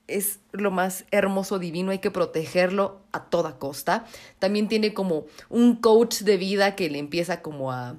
[0.09, 4.03] Es lo más hermoso, divino, hay que protegerlo a toda costa.
[4.39, 7.95] También tiene como un coach de vida que le empieza como a,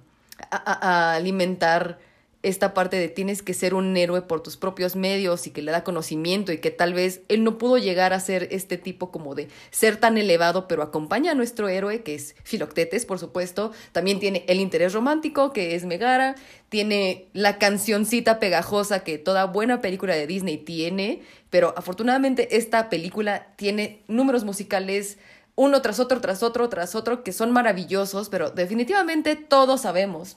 [0.51, 1.99] a, a alimentar
[2.47, 5.73] esta parte de tienes que ser un héroe por tus propios medios y que le
[5.73, 9.35] da conocimiento y que tal vez él no pudo llegar a ser este tipo como
[9.35, 13.73] de ser tan elevado, pero acompaña a nuestro héroe, que es Filoctetes, por supuesto.
[13.91, 16.37] También tiene el interés romántico, que es Megara.
[16.69, 23.49] Tiene la cancioncita pegajosa que toda buena película de Disney tiene, pero afortunadamente esta película
[23.57, 25.19] tiene números musicales
[25.57, 30.37] uno tras otro, tras otro, tras otro, que son maravillosos, pero definitivamente todos sabemos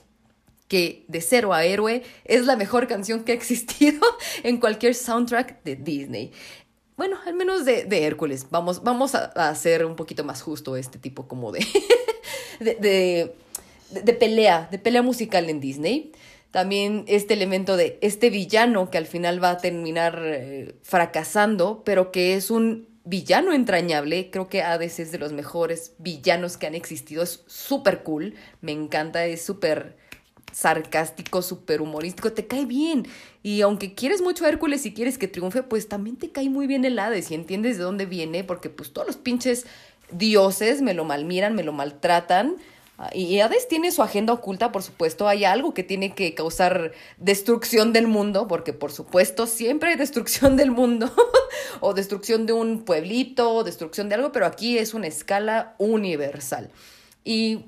[0.66, 4.00] que de cero a héroe es la mejor canción que ha existido
[4.42, 6.32] en cualquier soundtrack de Disney.
[6.96, 8.46] Bueno, al menos de, de Hércules.
[8.50, 11.66] Vamos, vamos a, hacer un poquito más justo este tipo como de,
[12.60, 13.34] de, de,
[14.02, 16.12] de pelea, de pelea musical en Disney.
[16.50, 22.10] También este elemento de este villano que al final va a terminar eh, fracasando, pero
[22.10, 24.30] que es un villano entrañable.
[24.30, 27.22] Creo que Hades es de los mejores villanos que han existido.
[27.22, 28.34] Es súper cool.
[28.60, 29.96] Me encanta, es súper
[30.52, 33.06] sarcástico, súper humorístico, te cae bien.
[33.42, 36.66] Y aunque quieres mucho a Hércules y quieres que triunfe, pues también te cae muy
[36.66, 39.66] bien el Hades y entiendes de dónde viene, porque pues todos los pinches
[40.10, 42.56] dioses me lo malmiran, me lo maltratan.
[43.14, 47.92] Y Hades tiene su agenda oculta, por supuesto, hay algo que tiene que causar destrucción
[47.92, 51.10] del mundo, porque por supuesto siempre hay destrucción del mundo,
[51.80, 56.70] o destrucción de un pueblito, o destrucción de algo, pero aquí es una escala universal.
[57.24, 57.66] Y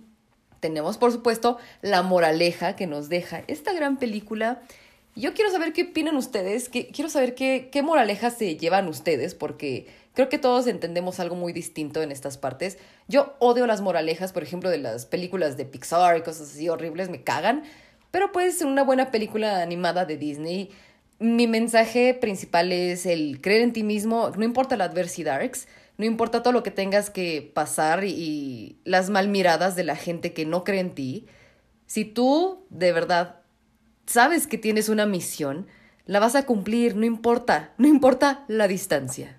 [0.61, 4.63] tenemos, por supuesto, la moraleja que nos deja esta gran película.
[5.17, 9.87] Yo quiero saber qué opinan ustedes, quiero saber qué, qué moraleja se llevan ustedes, porque
[10.15, 12.79] creo que todos entendemos algo muy distinto en estas partes.
[13.09, 17.11] Yo odio las moralejas, por ejemplo, de las películas de Pixar y cosas así horribles,
[17.11, 17.65] me cagan,
[18.11, 20.71] pero puede ser una buena película animada de Disney.
[21.19, 25.41] Mi mensaje principal es el creer en ti mismo, no importa la adversidad,
[25.99, 30.33] no importa todo lo que tengas que pasar y las mal miradas de la gente
[30.33, 31.27] que no cree en ti,
[31.87, 33.41] si tú de verdad
[34.07, 35.67] sabes que tienes una misión,
[36.07, 39.39] la vas a cumplir, no importa, no importa la distancia.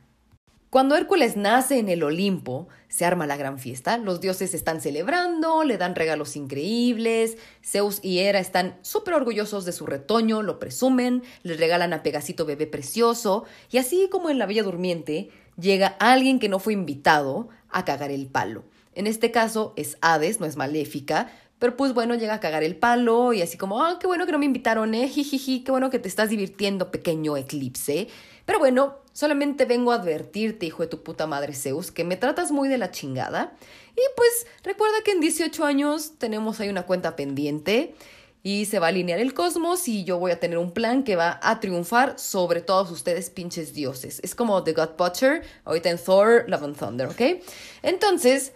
[0.74, 5.64] Cuando Hércules nace en el Olimpo, se arma la gran fiesta, los dioses están celebrando,
[5.64, 11.22] le dan regalos increíbles, Zeus y Hera están súper orgullosos de su retoño, lo presumen,
[11.44, 16.40] le regalan a Pegasito bebé precioso, y así como en la Bella Durmiente, llega alguien
[16.40, 18.64] que no fue invitado a cagar el palo.
[18.96, 21.30] En este caso es Hades, no es maléfica,
[21.64, 24.32] pero pues bueno, llega a cagar el palo y así como, ah, qué bueno que
[24.32, 28.10] no me invitaron, eh, jijiji, qué bueno que te estás divirtiendo, pequeño eclipse.
[28.46, 32.52] Pero bueno, solamente vengo a advertirte, hijo de tu puta madre Zeus, que me tratas
[32.52, 33.54] muy de la chingada.
[33.96, 37.96] Y pues recuerda que en 18 años tenemos ahí una cuenta pendiente
[38.44, 41.16] y se va a alinear el cosmos y yo voy a tener un plan que
[41.16, 44.20] va a triunfar sobre todos ustedes pinches dioses.
[44.22, 47.42] Es como The God Butcher, ahorita en Thor, Love and Thunder, ¿ok?
[47.84, 48.52] Entonces,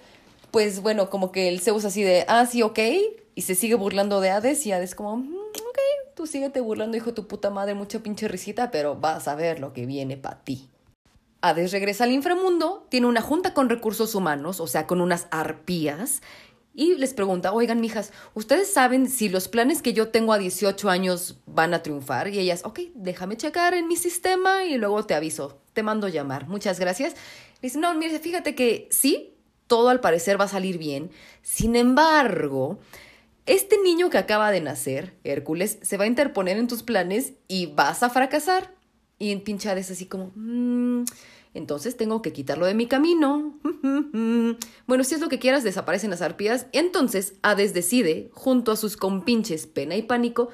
[0.52, 2.80] pues bueno, como que el Zeus así de, ah, sí, ok,
[3.34, 5.80] y se sigue burlando de Hades y Hades como, mm, ok,
[6.18, 9.60] tú síguete burlando, hijo de tu puta madre, mucha pinche risita, pero vas a ver
[9.60, 10.68] lo que viene para ti.
[11.42, 16.24] Hades regresa al inframundo, tiene una junta con recursos humanos, o sea, con unas arpías,
[16.74, 20.90] y les pregunta, oigan, mijas, ¿ustedes saben si los planes que yo tengo a 18
[20.90, 22.28] años van a triunfar?
[22.30, 26.48] Y ellas, ok, déjame checar en mi sistema y luego te aviso, te mando llamar,
[26.48, 27.16] muchas gracias.
[27.62, 29.36] Dice, no, mire, fíjate que sí,
[29.68, 31.12] todo al parecer va a salir bien.
[31.44, 32.80] Sin embargo,
[33.48, 37.68] este niño que acaba de nacer, Hércules, se va a interponer en tus planes y
[37.68, 38.76] vas a fracasar.
[39.20, 41.04] Y en pinchar es así como, mmm,
[41.54, 43.58] entonces tengo que quitarlo de mi camino.
[44.86, 46.68] bueno, si es lo que quieras, desaparecen las arpías.
[46.72, 50.50] Entonces Hades decide, junto a sus compinches Pena y Pánico,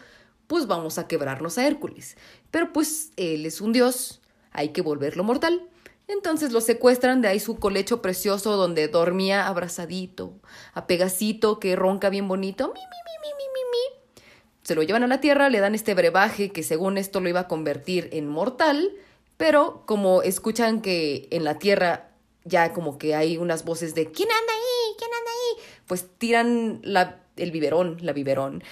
[0.48, 2.16] pues vamos a quebrarnos a Hércules.
[2.52, 5.68] Pero pues él es un dios, hay que volverlo mortal.
[6.08, 10.34] Entonces lo secuestran de ahí su colecho precioso donde dormía abrazadito,
[10.74, 12.74] a Pegasito que ronca bien bonito.
[12.74, 14.24] Mi, mi, mi, mi, mi, mi.
[14.64, 17.42] Se lo llevan a la tierra, le dan este brebaje que según esto lo iba
[17.42, 18.92] a convertir en mortal
[19.38, 22.12] pero como escuchan que en la tierra
[22.46, 24.96] ya como que hay unas voces de ¿quién anda ahí?
[24.98, 25.66] ¿quién anda ahí?
[25.88, 28.64] Pues tiran la el biberón, la biberón.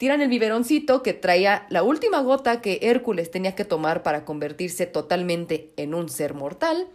[0.00, 4.86] Tiran el biberoncito que traía la última gota que Hércules tenía que tomar para convertirse
[4.86, 6.88] totalmente en un ser mortal.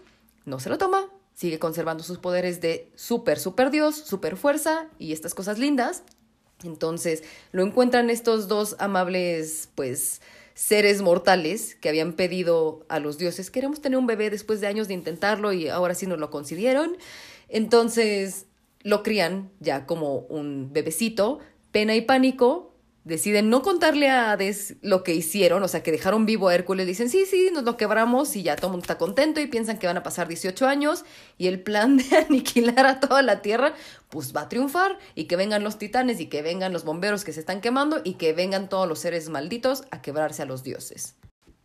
[0.46, 5.14] No se lo toma, sigue conservando sus poderes de super, super dios, super fuerza y
[5.14, 6.02] estas cosas lindas.
[6.64, 10.20] Entonces lo encuentran estos dos amables, pues,
[10.56, 14.88] seres mortales que habían pedido a los dioses, queremos tener un bebé después de años
[14.88, 16.98] de intentarlo y ahora sí nos lo concedieron.
[17.50, 18.48] Entonces
[18.82, 21.38] lo crían ya como un bebecito,
[21.72, 22.72] pena y pánico,
[23.06, 26.88] deciden no contarle a Hades lo que hicieron, o sea, que dejaron vivo a Hércules,
[26.88, 29.78] dicen, sí, sí, nos lo quebramos y ya todo el mundo está contento y piensan
[29.78, 31.06] que van a pasar 18 años
[31.38, 33.76] y el plan de aniquilar a toda la Tierra,
[34.10, 37.32] pues va a triunfar y que vengan los titanes y que vengan los bomberos que
[37.32, 41.16] se están quemando y que vengan todos los seres malditos a quebrarse a los dioses.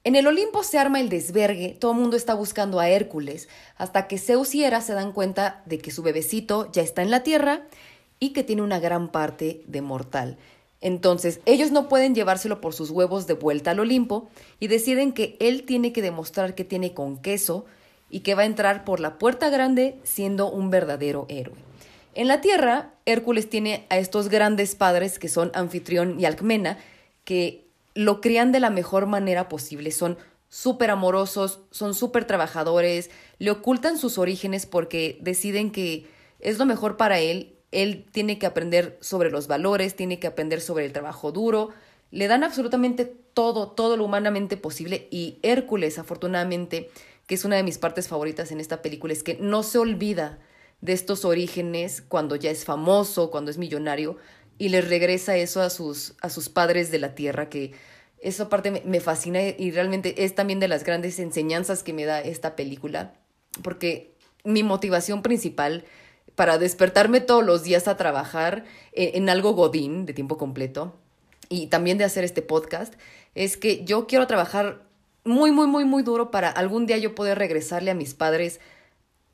[0.04, 4.08] En el Olimpo se arma el desvergue, todo el mundo está buscando a Hércules, hasta
[4.08, 7.22] que Zeus y Hera se dan cuenta de que su bebecito ya está en la
[7.22, 7.66] Tierra
[8.18, 10.38] y que tiene una gran parte de mortal.
[10.80, 15.36] Entonces, ellos no pueden llevárselo por sus huevos de vuelta al Olimpo y deciden que
[15.38, 17.66] él tiene que demostrar que tiene con queso
[18.08, 21.56] y que va a entrar por la puerta grande siendo un verdadero héroe.
[22.14, 26.78] En la Tierra, Hércules tiene a estos grandes padres que son Anfitrión y Alcmena,
[27.24, 29.92] que lo crían de la mejor manera posible.
[29.92, 36.06] Son súper amorosos, son súper trabajadores, le ocultan sus orígenes porque deciden que
[36.40, 40.60] es lo mejor para él él tiene que aprender sobre los valores, tiene que aprender
[40.60, 41.70] sobre el trabajo duro.
[42.10, 45.06] Le dan absolutamente todo, todo lo humanamente posible.
[45.10, 46.90] Y Hércules, afortunadamente,
[47.26, 50.40] que es una de mis partes favoritas en esta película, es que no se olvida
[50.80, 54.16] de estos orígenes cuando ya es famoso, cuando es millonario,
[54.58, 57.72] y les regresa eso a sus, a sus padres de la tierra, que
[58.20, 62.04] esa parte me, me fascina y realmente es también de las grandes enseñanzas que me
[62.04, 63.14] da esta película,
[63.62, 65.84] porque mi motivación principal
[66.40, 70.96] para despertarme todos los días a trabajar en, algo godín de tiempo completo
[71.50, 72.94] y también de hacer este podcast,
[73.34, 74.80] es que yo quiero trabajar
[75.22, 78.58] muy, muy, muy, muy duro para algún día yo poder regresarle a mis padres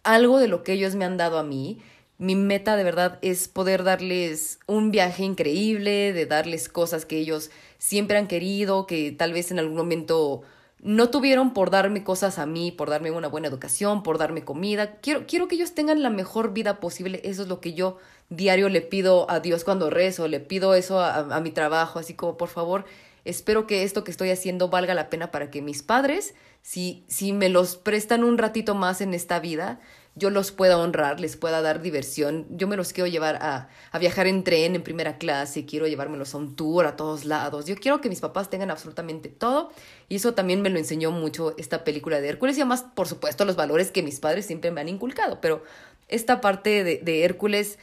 [0.02, 1.80] algo de lo que ellos me han dado a mí.
[2.18, 7.52] Mi meta de verdad es poder darles un viaje increíble, de darles cosas que ellos
[7.78, 10.42] siempre han querido, que tal vez en algún momento
[10.86, 15.00] no tuvieron por darme cosas a mí, por darme una buena educación, por darme comida.
[15.00, 17.20] Quiero, quiero que ellos tengan la mejor vida posible.
[17.24, 17.96] Eso es lo que yo
[18.28, 22.14] diario le pido a Dios cuando rezo, le pido eso a, a mi trabajo, así
[22.14, 22.84] como por favor,
[23.24, 27.32] espero que esto que estoy haciendo valga la pena para que mis padres, si, si
[27.32, 29.80] me los prestan un ratito más en esta vida,
[30.16, 32.46] yo los pueda honrar, les pueda dar diversión.
[32.50, 36.34] Yo me los quiero llevar a, a, viajar en tren en primera clase, quiero llevármelos
[36.34, 37.66] a un tour a todos lados.
[37.66, 39.70] Yo quiero que mis papás tengan absolutamente todo.
[40.08, 43.44] Y eso también me lo enseñó mucho esta película de Hércules y además, por supuesto,
[43.44, 45.40] los valores que mis padres siempre me han inculcado.
[45.42, 45.62] Pero
[46.08, 47.78] esta parte de, de Hércules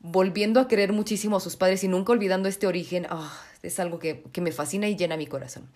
[0.00, 3.98] volviendo a querer muchísimo a sus padres y nunca olvidando este origen, oh, es algo
[3.98, 5.68] que, que me fascina y llena mi corazón.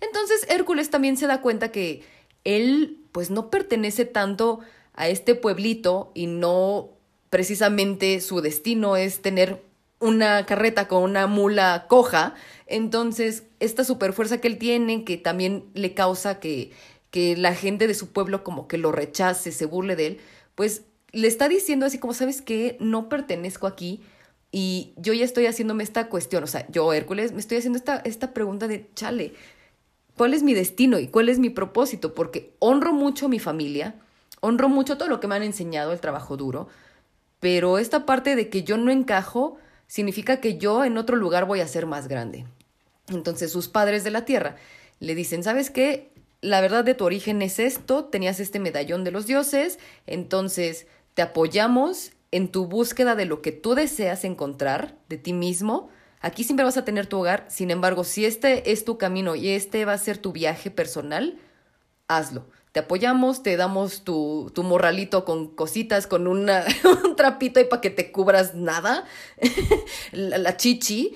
[0.00, 2.02] Entonces Hércules también se da cuenta que
[2.44, 4.60] él pues no pertenece tanto
[4.98, 6.90] a este pueblito y no
[7.30, 9.62] precisamente su destino es tener
[10.00, 12.34] una carreta con una mula coja,
[12.66, 16.72] entonces esta superfuerza que él tiene, que también le causa que,
[17.12, 20.20] que la gente de su pueblo como que lo rechace, se burle de él,
[20.56, 20.82] pues
[21.12, 22.76] le está diciendo así como, ¿sabes qué?
[22.80, 24.00] No pertenezco aquí
[24.50, 27.98] y yo ya estoy haciéndome esta cuestión, o sea, yo, Hércules, me estoy haciendo esta,
[27.98, 29.32] esta pregunta de, chale,
[30.16, 32.14] ¿cuál es mi destino y cuál es mi propósito?
[32.14, 33.94] Porque honro mucho a mi familia,
[34.40, 36.68] honro mucho todo lo que me han enseñado, el trabajo duro,
[37.40, 41.60] pero esta parte de que yo no encajo significa que yo en otro lugar voy
[41.60, 42.46] a ser más grande.
[43.08, 44.56] Entonces sus padres de la tierra
[45.00, 46.12] le dicen, ¿sabes qué?
[46.40, 51.22] La verdad de tu origen es esto, tenías este medallón de los dioses, entonces te
[51.22, 55.88] apoyamos en tu búsqueda de lo que tú deseas encontrar de ti mismo.
[56.20, 59.48] Aquí siempre vas a tener tu hogar, sin embargo, si este es tu camino y
[59.50, 61.38] este va a ser tu viaje personal,
[62.08, 62.46] hazlo
[62.78, 66.64] te apoyamos, te damos tu, morralito con cositas, con una,
[67.04, 69.04] un trapito y para que te cubras nada,
[70.12, 71.12] la, la, chichi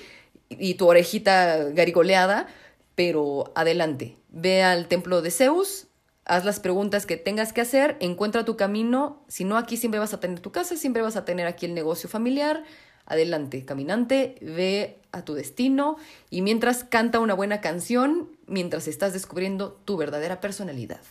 [0.49, 2.49] y tu orejita garigoleada,
[2.97, 5.87] pero adelante, ve al templo de Zeus,
[6.25, 10.13] haz las preguntas que tengas que hacer, encuentra tu camino, si no aquí siempre vas
[10.15, 12.65] a tener tu casa, siempre vas a tener aquí el negocio familiar,
[13.07, 15.97] adelante, caminante, ve a tu destino
[16.29, 21.03] y mientras canta una buena canción, mientras estás descubriendo tu verdadera personalidad.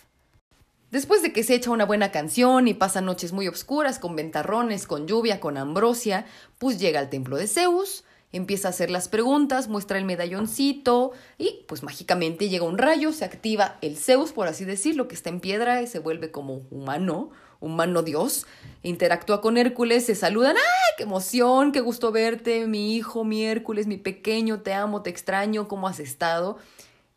[0.91, 4.86] Después de que se echa una buena canción y pasa noches muy oscuras, con ventarrones,
[4.86, 6.25] con lluvia, con ambrosia,
[6.58, 11.63] pues llega al templo de Zeus, empieza a hacer las preguntas, muestra el medalloncito y
[11.69, 15.39] pues mágicamente llega un rayo, se activa el Zeus, por así decirlo, que está en
[15.39, 18.45] piedra y se vuelve como humano, humano dios,
[18.84, 23.88] interactúa con Hércules, se saludan, ¡ay, qué emoción, qué gusto verte, mi hijo, mi Hércules,
[23.88, 26.58] mi pequeño, te amo, te extraño, ¿cómo has estado?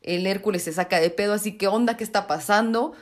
[0.00, 1.96] El Hércules se saca de pedo, así, ¿qué onda?
[1.96, 2.92] ¿Qué está pasando?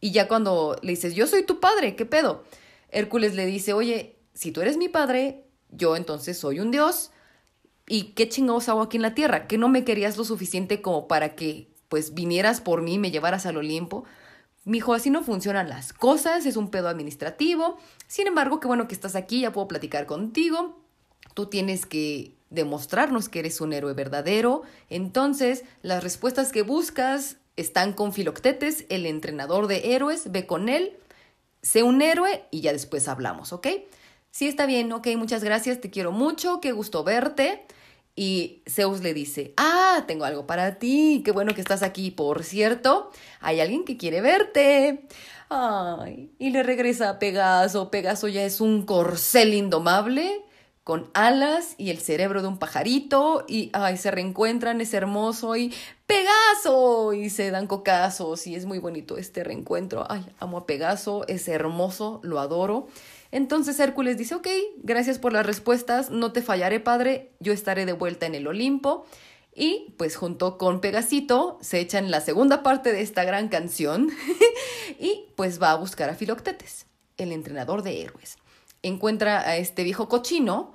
[0.00, 2.44] Y ya cuando le dices, yo soy tu padre, ¿qué pedo?
[2.90, 7.10] Hércules le dice, oye, si tú eres mi padre, yo entonces soy un dios.
[7.86, 9.46] ¿Y qué chingados hago aquí en la tierra?
[9.46, 13.46] ¿Que no me querías lo suficiente como para que pues vinieras por mí, me llevaras
[13.46, 14.04] al Olimpo?
[14.64, 17.78] Mijo, así no funcionan las cosas, es un pedo administrativo.
[18.06, 20.78] Sin embargo, qué bueno que estás aquí, ya puedo platicar contigo.
[21.34, 24.62] Tú tienes que demostrarnos que eres un héroe verdadero.
[24.88, 30.32] Entonces, las respuestas que buscas están con Filoctetes, el entrenador de héroes.
[30.32, 30.96] Ve con él,
[31.62, 33.68] sé un héroe y ya después hablamos, ¿ok?
[34.30, 37.66] Sí, está bien, ok, muchas gracias, te quiero mucho, qué gusto verte.
[38.14, 42.10] Y Zeus le dice, ah, tengo algo para ti, qué bueno que estás aquí.
[42.10, 45.06] Por cierto, hay alguien que quiere verte.
[45.48, 47.90] Ay, y le regresa a Pegaso.
[47.90, 50.44] Pegaso ya es un corcel indomable
[50.84, 55.72] con alas y el cerebro de un pajarito y ay, se reencuentran, es hermoso y
[56.10, 60.04] Pegaso y se dan cocazos y es muy bonito este reencuentro.
[60.08, 62.88] Ay, amo a Pegaso, es hermoso, lo adoro.
[63.30, 64.48] Entonces Hércules dice, ok,
[64.82, 69.06] gracias por las respuestas, no te fallaré, padre, yo estaré de vuelta en el Olimpo.
[69.54, 74.10] Y pues junto con Pegasito se echan la segunda parte de esta gran canción
[74.98, 76.86] y pues va a buscar a Filoctetes,
[77.18, 78.36] el entrenador de héroes.
[78.82, 80.74] Encuentra a este viejo cochino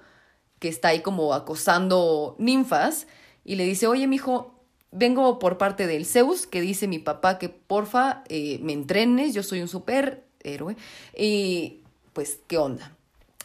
[0.60, 3.08] que está ahí como acosando ninfas
[3.44, 4.55] y le dice, oye, mijo,
[4.96, 9.44] vengo por parte del Zeus, que dice mi papá que porfa eh, me entrenes, yo
[9.44, 10.76] soy un superhéroe.
[11.16, 11.82] Y
[12.14, 12.96] pues, ¿qué onda?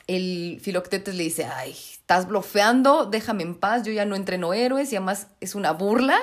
[0.06, 4.92] El Filoctetes le dice, ay, estás blofeando, déjame en paz, yo ya no entreno héroes
[4.92, 6.18] y además es una burla.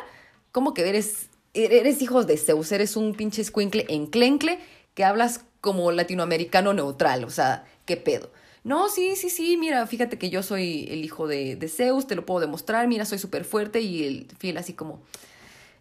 [0.51, 2.71] ¿Cómo que eres, eres hijos de Zeus?
[2.71, 4.59] Eres un pinche escuincle enclencle
[4.93, 8.31] que hablas como latinoamericano neutral, o sea, ¿qué pedo?
[8.67, 12.15] No, sí, sí, sí, mira, fíjate que yo soy el hijo de, de Zeus, te
[12.15, 15.01] lo puedo demostrar, mira, soy súper fuerte y el fiel así como,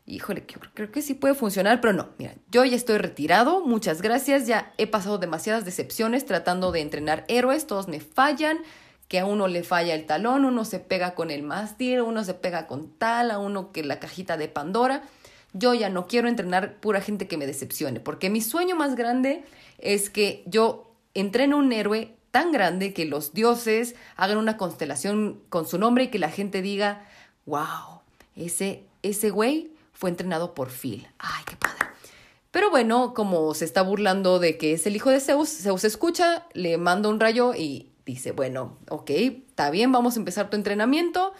[0.07, 4.47] híjole, creo que sí puede funcionar, pero no, mira, yo ya estoy retirado, muchas gracias,
[4.47, 8.59] ya he pasado demasiadas decepciones tratando de entrenar héroes, todos me fallan,
[9.09, 12.35] que a uno le falla el talón, uno se pega con el mástil, uno se
[12.35, 15.03] pega con tal, a uno que la cajita de Pandora.
[15.53, 19.45] Yo ya no quiero entrenar pura gente que me decepcione, porque mi sueño más grande
[19.79, 25.67] es que yo entreno un héroe tan grande que los dioses hagan una constelación con
[25.67, 27.03] su nombre y que la gente diga,
[27.47, 28.03] wow,
[28.35, 31.09] ese, ese güey fue entrenado por Phil.
[31.19, 31.87] Ay, qué padre.
[32.51, 36.47] Pero bueno, como se está burlando de que es el hijo de Zeus, Zeus escucha,
[36.53, 41.33] le manda un rayo y dice, bueno, ok, está bien, vamos a empezar tu entrenamiento.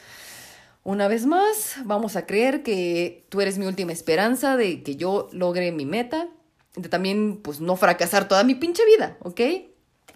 [0.83, 5.29] Una vez más, vamos a creer que tú eres mi última esperanza de que yo
[5.33, 6.29] logre mi meta,
[6.75, 9.43] de también, pues, no fracasar toda mi pinche vida, ¿ok?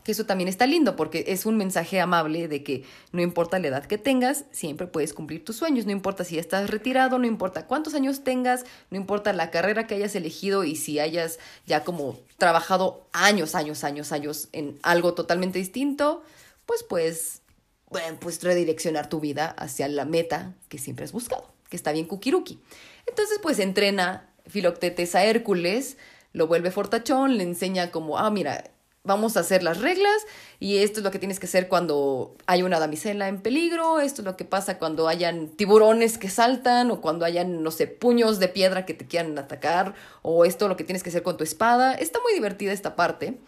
[0.04, 3.68] Que eso también está lindo porque es un mensaje amable de que no importa la
[3.68, 7.66] edad que tengas, siempre puedes cumplir tus sueños, no importa si estás retirado, no importa
[7.66, 12.18] cuántos años tengas, no importa la carrera que hayas elegido y si hayas ya como
[12.38, 16.22] trabajado años, años, años, años en algo totalmente distinto,
[16.66, 17.42] pues puedes,
[17.88, 22.06] bueno, pues redireccionar tu vida hacia la meta que siempre has buscado, que está bien
[22.06, 22.60] kukiruki.
[23.06, 25.96] Entonces, pues entrena Filoctetes a Hércules,
[26.32, 28.70] lo vuelve fortachón, le enseña como, ah, mira,
[29.02, 30.26] vamos a hacer las reglas
[30.58, 34.20] y esto es lo que tienes que hacer cuando hay una damisela en peligro, esto
[34.20, 38.38] es lo que pasa cuando hayan tiburones que saltan o cuando hayan, no sé, puños
[38.38, 41.36] de piedra que te quieran atacar o esto es lo que tienes que hacer con
[41.36, 41.94] tu espada.
[41.94, 43.38] Está muy divertida esta parte.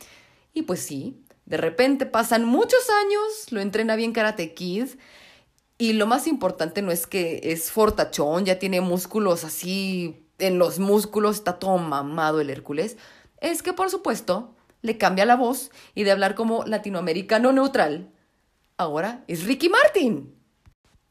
[0.55, 4.89] Y pues sí, de repente pasan muchos años, lo entrena bien Karate Kid.
[5.77, 10.79] Y lo más importante no es que es fortachón, ya tiene músculos así en los
[10.79, 12.97] músculos, está todo mamado el Hércules.
[13.41, 18.11] Es que por supuesto le cambia la voz y de hablar como latinoamericano neutral,
[18.77, 20.35] ahora es Ricky Martin.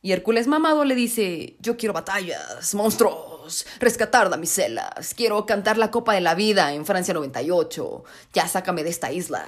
[0.04, 6.14] Y Hércules mamado le dice, yo quiero batallas, monstruos, rescatar damiselas, quiero cantar la Copa
[6.14, 8.04] de la Vida en Francia 98,
[8.34, 9.48] ya sácame de esta isla.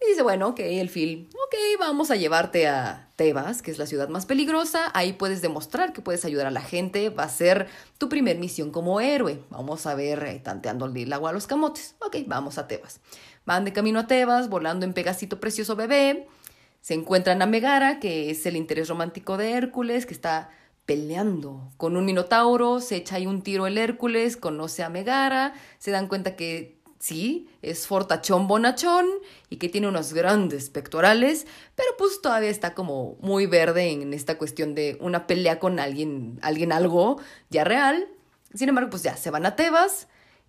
[0.00, 3.86] Y dice, bueno, ok, el Phil, ok, vamos a llevarte a Tebas, que es la
[3.86, 7.66] ciudad más peligrosa, ahí puedes demostrar que puedes ayudar a la gente, va a ser
[7.98, 9.42] tu primer misión como héroe.
[9.50, 11.96] Vamos a ver, eh, tanteando el agua a los camotes.
[12.00, 13.00] Ok, vamos a Tebas.
[13.44, 16.28] Van de camino a Tebas, volando en Pegasito Precioso Bebé.
[16.80, 20.50] Se encuentran a Megara, que es el interés romántico de Hércules, que está
[20.86, 22.80] peleando con un minotauro.
[22.80, 25.54] Se echa ahí un tiro el Hércules, conoce a Megara.
[25.78, 29.06] Se dan cuenta que sí, es fortachón bonachón
[29.50, 34.38] y que tiene unos grandes pectorales, pero pues todavía está como muy verde en esta
[34.38, 37.20] cuestión de una pelea con alguien, alguien algo
[37.50, 38.08] ya real.
[38.54, 40.08] Sin embargo, pues ya se van a Tebas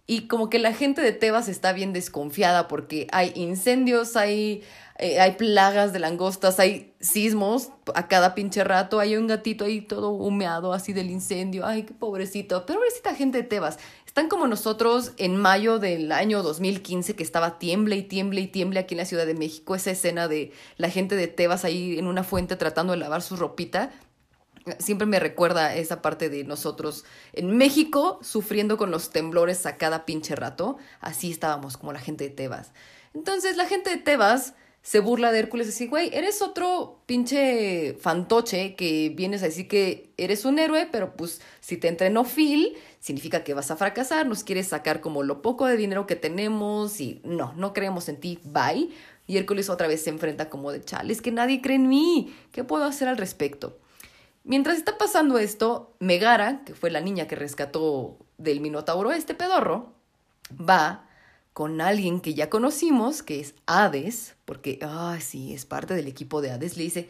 [0.09, 4.63] y como que la gente de Tebas está bien desconfiada porque hay incendios, hay,
[4.97, 9.81] eh, hay plagas de langostas, hay sismos a cada pinche rato, hay un gatito ahí
[9.81, 13.77] todo humeado así del incendio, ay, qué pobrecito, pobrecita gente de Tebas.
[14.09, 18.79] Están como nosotros en mayo del año 2015 que estaba tiemble y tiemble y tiemble
[18.79, 22.07] aquí en la Ciudad de México, esa escena de la gente de Tebas ahí en
[22.07, 23.91] una fuente tratando de lavar su ropita
[24.79, 30.07] siempre me recuerda esa parte de nosotros en México sufriendo con los temblores a cada
[30.07, 30.77] pinche rato.
[31.01, 32.71] Así estábamos como la gente de Tebas.
[33.13, 38.75] Entonces la gente de Tebas se burla de Hércules así, güey, eres otro pinche fantoche
[38.75, 43.43] que vienes a decir que eres un héroe, pero pues si te entrenó Phil, significa
[43.43, 47.21] que vas a fracasar, nos quieres sacar como lo poco de dinero que tenemos y
[47.23, 48.89] no, no creemos en ti, bye.
[49.27, 52.33] Y Hércules otra vez se enfrenta como de chale, es que nadie cree en mí,
[52.51, 53.77] ¿qué puedo hacer al respecto?
[54.43, 59.93] Mientras está pasando esto, Megara, que fue la niña que rescató del Minotauro este pedorro,
[60.57, 61.08] va
[61.59, 66.41] con alguien que ya conocimos, que es Hades, porque, ah, sí, es parte del equipo
[66.41, 67.09] de Hades, le dice,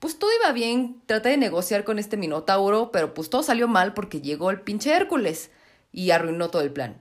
[0.00, 3.94] pues todo iba bien, traté de negociar con este Minotauro, pero pues todo salió mal
[3.94, 5.52] porque llegó el pinche Hércules
[5.92, 6.96] y arruinó todo el plan.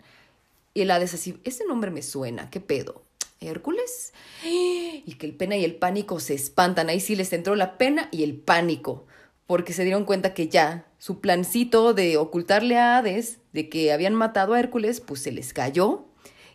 [0.76, 3.02] Y el Hades así, ese nombre me suena, ¿qué pedo?
[3.42, 4.14] ¿Hércules?
[4.44, 8.08] Y que el pena y el pánico se espantan, ahí sí les entró la pena
[8.12, 9.08] y el pánico
[9.48, 14.14] porque se dieron cuenta que ya su plancito de ocultarle a Hades de que habían
[14.14, 16.06] matado a Hércules, pues se les cayó.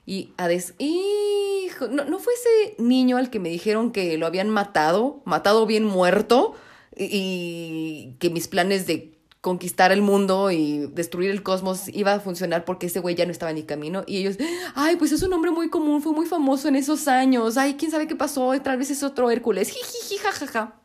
[0.09, 4.48] Y Hades, hijo, no, no fue ese niño al que me dijeron que lo habían
[4.48, 6.54] matado, matado bien muerto,
[6.96, 12.64] y, que mis planes de conquistar el mundo y destruir el cosmos iba a funcionar
[12.64, 14.04] porque ese güey ya no estaba en mi camino.
[14.06, 14.38] Y ellos,
[14.74, 17.59] ay, pues es un nombre muy común, fue muy famoso en esos años.
[17.59, 19.68] Ay, quién sabe qué pasó, tal vez es otro Hércules.
[19.68, 20.80] Jijiji, jajaja.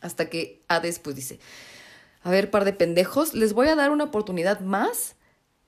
[0.00, 1.38] Hasta que Hades pues dice,
[2.24, 5.14] a ver, par de pendejos, les voy a dar una oportunidad más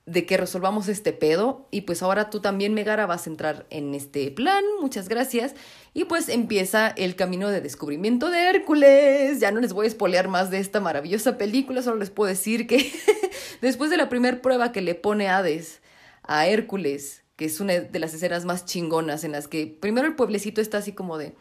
[0.07, 3.93] de que resolvamos este pedo y pues ahora tú también, Megara, vas a entrar en
[3.93, 5.53] este plan, muchas gracias.
[5.93, 9.41] Y pues empieza el camino de descubrimiento de Hércules.
[9.41, 12.67] Ya no les voy a espolear más de esta maravillosa película, solo les puedo decir
[12.67, 12.89] que
[13.61, 15.81] después de la primera prueba que le pone Hades
[16.23, 20.15] a Hércules, que es una de las escenas más chingonas en las que primero el
[20.15, 21.35] pueblecito está así como de,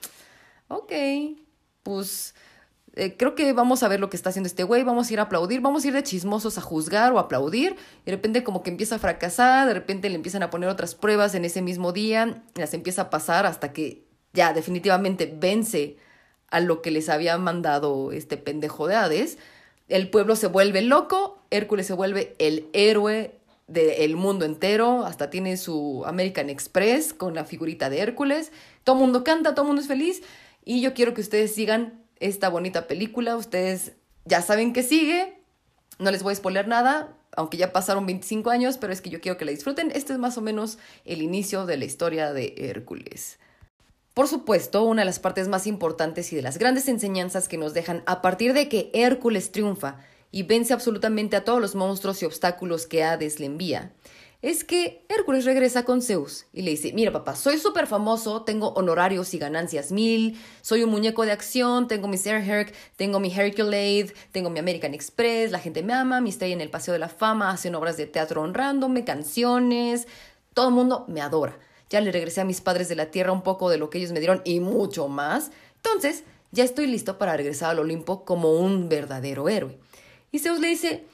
[0.67, 0.93] ok,
[1.85, 2.35] pues
[2.97, 5.21] eh, creo que vamos a ver lo que está haciendo este güey, vamos a ir
[5.21, 8.63] a aplaudir, vamos a ir de chismosos a juzgar o aplaudir, y de repente como
[8.63, 11.93] que empieza a fracasar, de repente le empiezan a poner otras pruebas en ese mismo
[11.93, 15.99] día, las empieza a pasar hasta que ya definitivamente vence
[16.49, 19.37] a lo que les había mandado este pendejo de Hades,
[19.89, 25.59] el pueblo se vuelve loco, Hércules se vuelve el héroe del mundo entero, hasta tiene
[25.59, 28.53] su American Express con la figurita de Hércules,
[28.85, 30.23] todo mundo canta, todo mundo es feliz,
[30.65, 33.37] y yo quiero que ustedes sigan esta bonita película.
[33.37, 33.93] Ustedes
[34.25, 35.41] ya saben que sigue.
[35.99, 39.21] No les voy a spoiler nada, aunque ya pasaron 25 años, pero es que yo
[39.21, 39.91] quiero que la disfruten.
[39.95, 43.39] Este es más o menos el inicio de la historia de Hércules.
[44.17, 47.75] Por supuesto, una de las partes más importantes y de las grandes enseñanzas que nos
[47.75, 49.99] dejan a partir de que Hércules triunfa
[50.31, 53.93] y vence absolutamente a todos los monstruos y obstáculos que Hades le envía,
[54.43, 58.69] es que Hércules regresa con Zeus y le dice, mira papá, soy súper famoso, tengo
[58.75, 63.33] honorarios y ganancias mil, soy un muñeco de acción, tengo mi Sarah Herc, tengo mi
[63.33, 67.01] Herculade, tengo mi American Express, la gente me ama, mi estoy en el Paseo de
[67.01, 70.07] la Fama, hacen obras de teatro honrándome, canciones,
[70.55, 71.59] todo el mundo me adora.
[71.89, 74.13] Ya le regresé a mis padres de la tierra un poco de lo que ellos
[74.13, 75.51] me dieron y mucho más.
[75.77, 79.79] Entonces, ya estoy listo para regresar al Olimpo como un verdadero héroe.
[80.33, 81.05] Y Zeus le dice,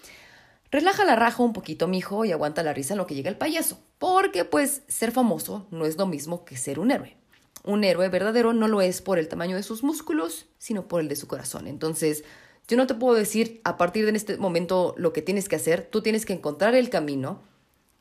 [0.72, 3.36] Relaja la raja un poquito, mijo, y aguanta la risa en lo que llega el
[3.36, 3.78] payaso.
[3.98, 7.14] Porque, pues, ser famoso no es lo mismo que ser un héroe.
[7.62, 11.08] Un héroe verdadero no lo es por el tamaño de sus músculos, sino por el
[11.08, 11.66] de su corazón.
[11.66, 12.24] Entonces,
[12.68, 15.86] yo no te puedo decir a partir de este momento lo que tienes que hacer.
[15.90, 17.42] Tú tienes que encontrar el camino.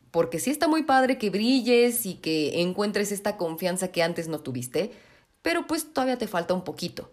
[0.09, 4.39] Porque sí está muy padre que brilles y que encuentres esta confianza que antes no
[4.39, 4.91] tuviste,
[5.41, 7.11] pero pues todavía te falta un poquito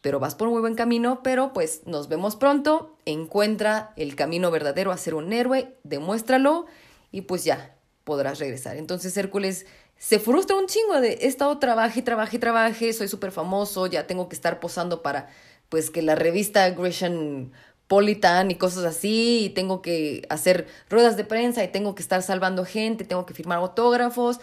[0.00, 4.92] pero vas por muy buen camino, pero pues nos vemos pronto, encuentra el camino verdadero
[4.92, 6.66] a ser un héroe, demuéstralo
[7.10, 8.76] y pues ya podrás regresar.
[8.76, 9.66] Entonces Hércules
[9.98, 14.28] se frustra un chingo de he estado trabaje, trabaje, trabaje, soy súper famoso, ya tengo
[14.28, 15.28] que estar posando para
[15.68, 17.52] pues que la revista Gresham
[17.86, 22.22] Politan y cosas así, y tengo que hacer ruedas de prensa y tengo que estar
[22.22, 24.38] salvando gente, tengo que firmar autógrafos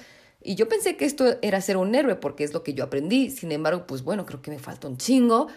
[0.47, 3.31] y yo pensé que esto era ser un héroe porque es lo que yo aprendí.
[3.31, 5.47] Sin embargo, pues bueno, creo que me falta un chingo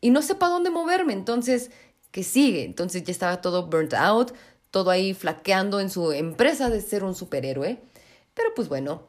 [0.00, 1.12] y no sé para dónde moverme.
[1.12, 1.70] Entonces,
[2.12, 2.64] ¿qué sigue?
[2.64, 4.32] Entonces ya estaba todo burnt out,
[4.70, 7.78] todo ahí flaqueando en su empresa de ser un superhéroe.
[8.32, 9.06] Pero pues bueno,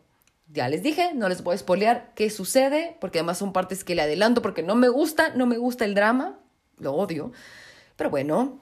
[0.52, 3.96] ya les dije, no les voy a spoilear qué sucede, porque además son partes que
[3.96, 6.38] le adelanto porque no me gusta, no me gusta el drama,
[6.80, 7.32] lo odio.
[7.96, 8.60] Pero bueno,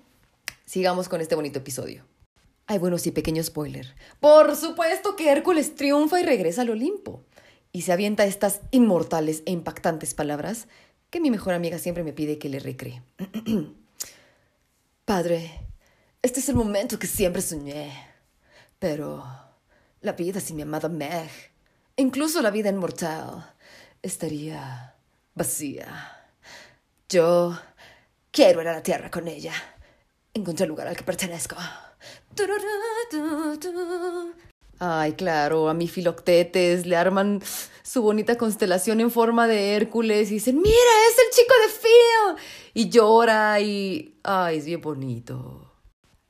[0.66, 2.04] sigamos con este bonito episodio.
[2.70, 3.96] Ay, bueno, sí, pequeño spoiler.
[4.20, 7.24] Por supuesto que Hércules triunfa y regresa al Olimpo.
[7.72, 10.68] Y se avienta estas inmortales e impactantes palabras
[11.10, 13.02] que mi mejor amiga siempre me pide que le recree.
[15.06, 15.50] Padre,
[16.22, 17.94] este es el momento que siempre soñé.
[18.80, 19.24] Pero
[20.02, 21.30] la vida sin mi amada Meg,
[21.96, 23.56] incluso la vida inmortal,
[24.02, 24.96] estaría
[25.36, 26.28] vacía.
[27.08, 27.58] Yo
[28.32, 29.54] quiero ir a la tierra con ella.
[30.34, 31.56] Encontré el lugar al que pertenezco.
[34.80, 37.42] Ay, claro, a mi Filoctetes le arman
[37.82, 42.44] su bonita constelación en forma de Hércules y dicen, mira, es el chico de Phil.
[42.74, 44.20] Y llora y...
[44.24, 45.74] Ay, es bien bonito.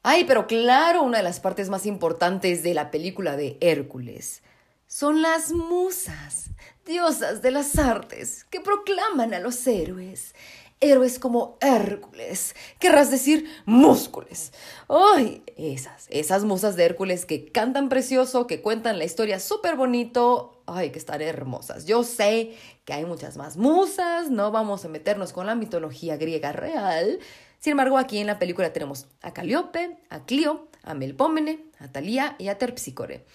[0.03, 4.41] Ay, pero claro, una de las partes más importantes de la película de Hércules
[4.87, 6.51] son las musas,
[6.85, 10.33] diosas de las artes, que proclaman a los héroes
[10.79, 14.53] héroes como Hércules, querrás decir múscules.
[14.87, 15.43] ¡Ay!
[15.57, 20.61] Esas, esas musas de Hércules que cantan precioso, que cuentan la historia súper bonito.
[20.65, 21.85] ¡Ay, que están hermosas!
[21.85, 22.55] Yo sé
[22.85, 27.19] que hay muchas más musas, no vamos a meternos con la mitología griega real.
[27.59, 32.35] Sin embargo, aquí en la película tenemos a Calíope, a Clio, a Melpómene, a Talía
[32.37, 33.25] y a Terpsícore.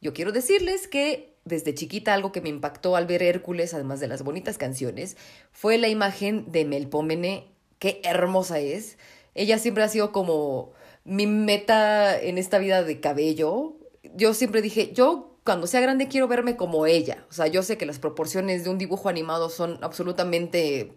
[0.00, 4.08] Yo quiero decirles que desde chiquita algo que me impactó al ver Hércules, además de
[4.08, 5.16] las bonitas canciones,
[5.52, 7.48] fue la imagen de Melpómene.
[7.78, 8.98] Qué hermosa es.
[9.34, 10.72] Ella siempre ha sido como
[11.04, 13.76] mi meta en esta vida de cabello.
[14.14, 17.24] Yo siempre dije, yo cuando sea grande quiero verme como ella.
[17.30, 20.92] O sea, yo sé que las proporciones de un dibujo animado son absolutamente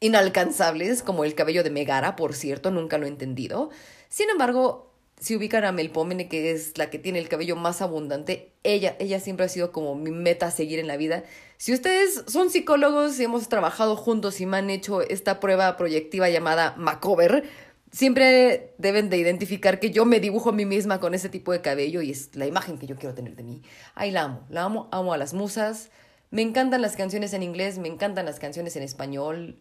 [0.00, 3.70] inalcanzables, como el cabello de Megara, por cierto, nunca lo he entendido.
[4.08, 4.89] Sin embargo,
[5.20, 9.20] si ubican a Melpomene, que es la que tiene el cabello más abundante, ella, ella
[9.20, 11.24] siempre ha sido como mi meta a seguir en la vida.
[11.58, 16.30] Si ustedes son psicólogos y hemos trabajado juntos y me han hecho esta prueba proyectiva
[16.30, 17.44] llamada Macover,
[17.92, 21.60] siempre deben de identificar que yo me dibujo a mí misma con ese tipo de
[21.60, 23.62] cabello y es la imagen que yo quiero tener de mí.
[23.94, 25.90] Ahí la amo, la amo, amo a las musas.
[26.30, 29.58] Me encantan las canciones en inglés, me encantan las canciones en español.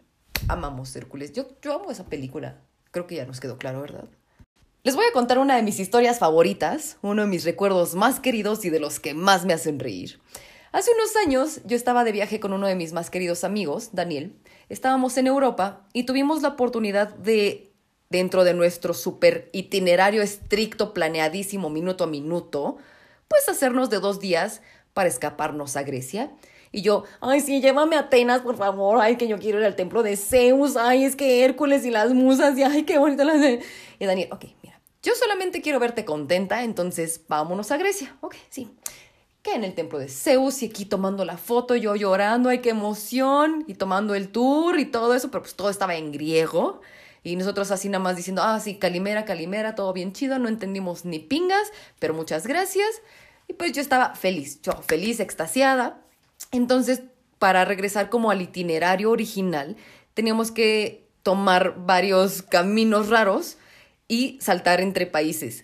[0.47, 1.34] Amamos Hércules.
[1.34, 2.62] Yo, yo amo esa película.
[2.91, 4.07] Creo que ya nos quedó claro, ¿verdad?
[4.82, 8.63] Les voy a contar una de mis historias favoritas, uno de mis recuerdos más queridos
[8.63, 10.21] y de los que más me hacen reír.
[10.71, 14.38] Hace unos años yo estaba de viaje con uno de mis más queridos amigos, Daniel.
[14.69, 17.73] Estábamos en Europa y tuvimos la oportunidad de,
[18.09, 22.77] dentro de nuestro super itinerario estricto, planeadísimo, minuto a minuto,
[23.27, 24.61] pues hacernos de dos días
[24.93, 26.32] para escaparnos a Grecia.
[26.71, 28.99] Y yo, ay, sí, llévame a Atenas, por favor.
[29.01, 30.77] Ay, que yo quiero ir al templo de Zeus.
[30.77, 32.57] Ay, es que Hércules y las musas.
[32.57, 33.41] Y ay, qué bonito las
[33.99, 34.45] Y Daniel, ok,
[35.02, 38.16] yo solamente quiero verte contenta, entonces vámonos a Grecia.
[38.22, 38.70] Ok, sí.
[39.41, 42.72] Que en el templo de Zeus y aquí tomando la foto, yo llorando, ay, qué
[42.72, 46.82] emoción, y tomando el tour y todo eso, pero pues todo estaba en griego.
[47.24, 51.06] Y nosotros así nada más diciendo, ah, sí, Calimera, Calimera, todo bien chido, no entendimos
[51.06, 53.02] ni pingas, pero muchas gracias.
[53.47, 56.02] Y pues yo estaba feliz, yo feliz, extasiada.
[56.52, 57.04] Entonces,
[57.39, 59.78] para regresar como al itinerario original,
[60.14, 63.58] teníamos que tomar varios caminos raros
[64.10, 65.64] y saltar entre países.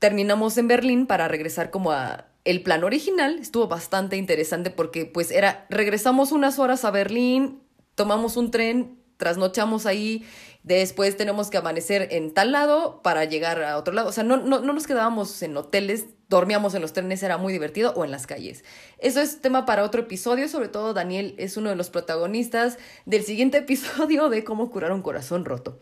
[0.00, 3.38] Terminamos en Berlín para regresar como a el plan original.
[3.38, 7.60] Estuvo bastante interesante porque pues era, regresamos unas horas a Berlín,
[7.94, 10.24] tomamos un tren, trasnochamos ahí,
[10.62, 14.08] después tenemos que amanecer en tal lado para llegar a otro lado.
[14.08, 17.52] O sea, no, no, no nos quedábamos en hoteles, dormíamos en los trenes, era muy
[17.52, 18.64] divertido, o en las calles.
[18.98, 23.22] Eso es tema para otro episodio, sobre todo Daniel es uno de los protagonistas del
[23.22, 25.78] siguiente episodio de cómo curar un corazón roto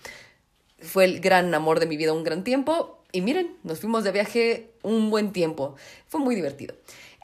[0.85, 2.99] fue el gran amor de mi vida un gran tiempo.
[3.13, 5.77] Y miren, nos fuimos de viaje un buen tiempo.
[6.09, 6.75] Fue muy divertido.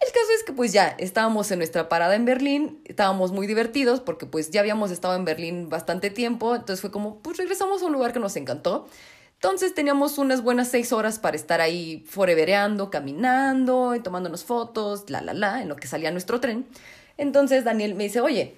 [0.00, 4.00] El caso es que pues ya estábamos en nuestra parada en Berlín, estábamos muy divertidos
[4.00, 7.86] porque pues ya habíamos estado en Berlín bastante tiempo, entonces fue como pues regresamos a
[7.86, 8.88] un lugar que nos encantó.
[9.34, 15.20] Entonces teníamos unas buenas seis horas para estar ahí forevereando, caminando y tomándonos fotos, la,
[15.20, 16.66] la, la, en lo que salía nuestro tren.
[17.18, 18.54] Entonces Daniel me dice, oye,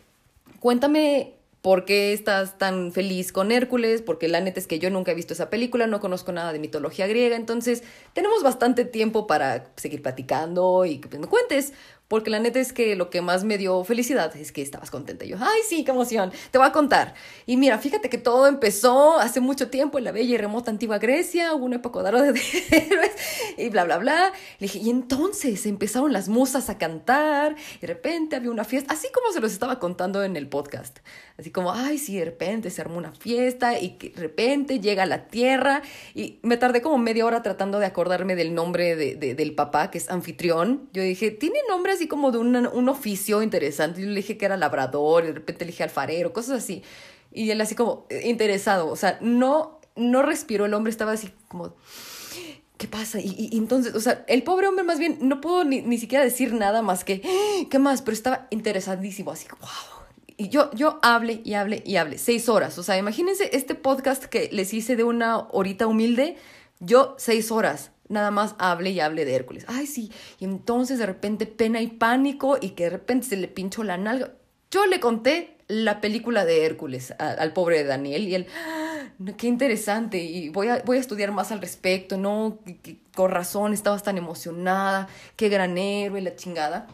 [0.61, 4.03] cuéntame ¿Por qué estás tan feliz con Hércules?
[4.03, 6.59] Porque la neta es que yo nunca he visto esa película, no conozco nada de
[6.59, 7.85] mitología griega, entonces
[8.15, 11.73] tenemos bastante tiempo para seguir platicando y que me cuentes
[12.13, 15.25] porque la neta es que lo que más me dio felicidad es que estabas contenta.
[15.25, 17.15] Y yo, ay, sí, qué emoción, te voy a contar.
[17.47, 20.99] Y mira, fíjate que todo empezó hace mucho tiempo en la bella y remota antigua
[20.99, 22.39] Grecia, hubo una época de
[22.71, 23.13] héroes
[23.57, 24.31] y bla, bla, bla.
[24.59, 28.93] Le dije, y entonces empezaron las musas a cantar, y de repente había una fiesta,
[28.93, 30.99] así como se los estaba contando en el podcast.
[31.43, 35.07] Así como, ay, sí, de repente se armó una fiesta y de repente llega a
[35.07, 35.83] la tierra.
[36.15, 39.99] Y me tardé como media hora tratando de acordarme del nombre de, del papá, que
[39.99, 40.89] es anfitrión.
[40.93, 44.01] Yo dije, tiene nombres como de un, oficio interesante.
[44.01, 46.83] Yo le dije que era labrador y de repente le dije alfarero, cosas así.
[47.33, 51.33] Y él así como eh, interesado, o sea, no, no respiró el hombre, estaba así
[51.49, 51.75] como,
[52.77, 53.19] ¿qué pasa?
[53.21, 56.53] Y entonces, o sea, el pobre hombre más bien no pudo ni, ni siquiera decir
[56.53, 58.03] nada más que, "Ah, ¿qué más?
[58.03, 60.02] Pero estaba interesadísimo, así, wow.
[60.37, 62.79] Y yo, yo hable y hable y hable, seis horas.
[62.79, 66.37] O sea, imagínense este podcast que les hice de una horita humilde,
[66.81, 69.65] yo seis horas, nada más hable y hable de Hércules.
[69.69, 70.11] Ay, sí.
[70.39, 73.97] Y entonces de repente pena y pánico y que de repente se le pinchó la
[73.97, 74.33] nalga.
[74.71, 79.05] Yo le conté la película de Hércules al pobre Daniel y él, "Ah,
[79.37, 82.59] qué interesante y voy a, voy a estudiar más al respecto, ¿no?
[83.15, 86.87] Con razón estabas tan emocionada, qué gran héroe, la chingada.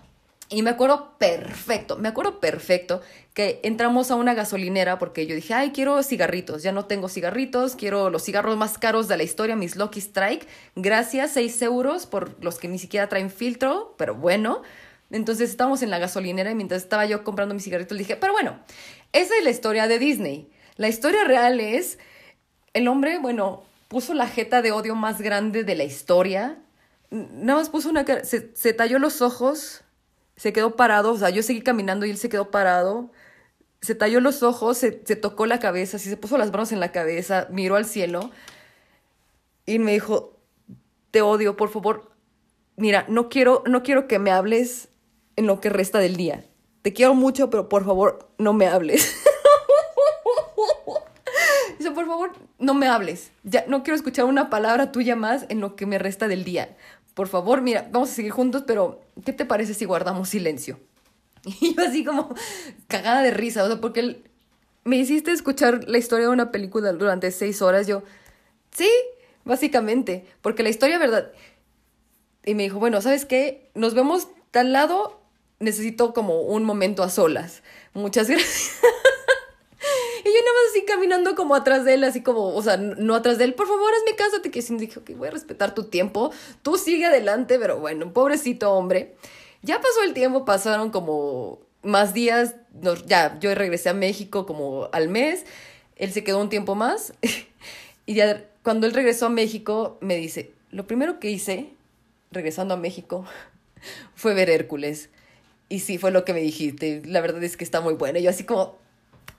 [0.50, 3.02] Y me acuerdo perfecto, me acuerdo perfecto
[3.34, 7.76] que entramos a una gasolinera porque yo dije, ay, quiero cigarritos, ya no tengo cigarritos,
[7.76, 12.42] quiero los cigarros más caros de la historia, mis Lucky Strike, gracias, 6 euros por
[12.42, 14.62] los que ni siquiera traen filtro, pero bueno.
[15.10, 18.58] Entonces estábamos en la gasolinera y mientras estaba yo comprando mis cigarritos dije, pero bueno,
[19.12, 20.50] esa es la historia de Disney.
[20.76, 21.98] La historia real es,
[22.72, 26.58] el hombre, bueno, puso la jeta de odio más grande de la historia,
[27.10, 29.82] nada más puso una cara, se, se talló los ojos,
[30.38, 33.10] se quedó parado, o sea, yo seguí caminando y él se quedó parado,
[33.80, 36.92] se talló los ojos, se, se tocó la cabeza, se puso las manos en la
[36.92, 38.30] cabeza, miró al cielo
[39.66, 40.36] y me dijo,
[41.10, 42.12] te odio, por favor,
[42.76, 44.88] mira, no quiero, no quiero que me hables
[45.36, 46.44] en lo que resta del día.
[46.82, 49.16] Te quiero mucho, pero por favor, no me hables.
[51.78, 53.30] Dice, por favor, no me hables.
[53.42, 56.76] Ya no quiero escuchar una palabra tuya más en lo que me resta del día.
[57.18, 60.78] Por favor, mira, vamos a seguir juntos, pero ¿qué te parece si guardamos silencio?
[61.60, 62.32] Y yo así como
[62.86, 64.24] cagada de risa, o sea, porque él,
[64.84, 67.88] me hiciste escuchar la historia de una película durante seis horas.
[67.88, 68.04] Yo,
[68.70, 68.88] sí,
[69.44, 71.32] básicamente, porque la historia, ¿verdad?
[72.44, 73.68] Y me dijo, bueno, ¿sabes qué?
[73.74, 75.20] Nos vemos tal lado,
[75.58, 77.64] necesito como un momento a solas.
[77.94, 78.78] Muchas gracias.
[80.28, 83.14] Y yo nada más así caminando como atrás de él, así como, o sea, no
[83.14, 85.74] atrás de él, por favor, hazme caso, te que sí, dije, ok, voy a respetar
[85.74, 86.30] tu tiempo,
[86.62, 89.14] tú sigue adelante, pero bueno, pobrecito hombre.
[89.62, 94.88] Ya pasó el tiempo, pasaron como más días, nos- ya yo regresé a México como
[94.92, 95.44] al mes,
[95.96, 97.12] él se quedó un tiempo más,
[98.06, 101.70] y ya cuando él regresó a México, me dice, lo primero que hice,
[102.30, 103.24] regresando a México,
[104.14, 105.10] fue ver Hércules.
[105.70, 107.02] Y sí, fue lo que me dijiste.
[107.04, 108.18] La verdad es que está muy bueno.
[108.18, 108.78] Y yo así como,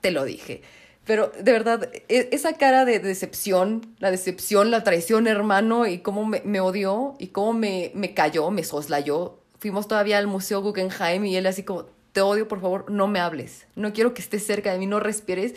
[0.00, 0.62] te lo dije.
[1.04, 6.24] Pero de verdad, e- esa cara de decepción, la decepción, la traición, hermano, y cómo
[6.24, 9.38] me, me odió y cómo me, me cayó, me soslayó.
[9.58, 13.20] Fuimos todavía al Museo Guggenheim y él así como, te odio, por favor, no me
[13.20, 13.66] hables.
[13.76, 15.54] No quiero que estés cerca de mí, no respires.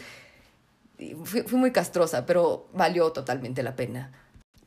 [1.25, 4.11] Fui muy castrosa, pero valió totalmente la pena.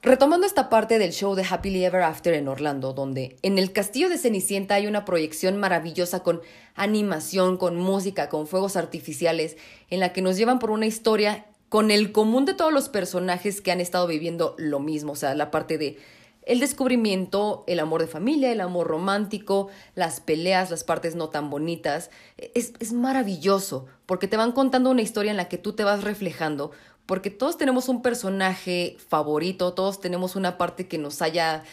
[0.03, 4.09] Retomando esta parte del show de Happily Ever After en Orlando, donde en el castillo
[4.09, 6.43] de Cenicienta hay una proyección maravillosa con
[6.75, 9.57] animación, con música, con fuegos artificiales,
[9.89, 13.61] en la que nos llevan por una historia con el común de todos los personajes
[13.61, 15.99] que han estado viviendo lo mismo, o sea, la parte de
[16.43, 21.51] el descubrimiento, el amor de familia, el amor romántico, las peleas, las partes no tan
[21.51, 22.11] bonitas.
[22.55, 26.05] Es, es maravilloso porque te van contando una historia en la que tú te vas
[26.05, 26.71] reflejando,
[27.07, 31.65] porque todos tenemos un personaje favorito, todos tenemos una parte que nos haya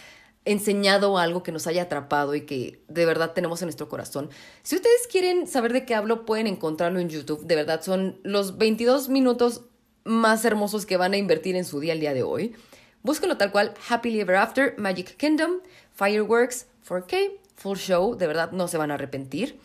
[0.45, 4.29] enseñado algo que nos haya atrapado y que de verdad tenemos en nuestro corazón.
[4.61, 7.45] Si ustedes quieren saber de qué hablo, pueden encontrarlo en YouTube.
[7.45, 9.61] De verdad, son los 22 minutos
[10.03, 12.55] más hermosos que van a invertir en su día el día de hoy.
[13.03, 15.59] Búsquenlo tal cual, Happily Ever After, Magic Kingdom,
[15.93, 19.59] Fireworks, 4K, Full Show, de verdad no se van a arrepentir.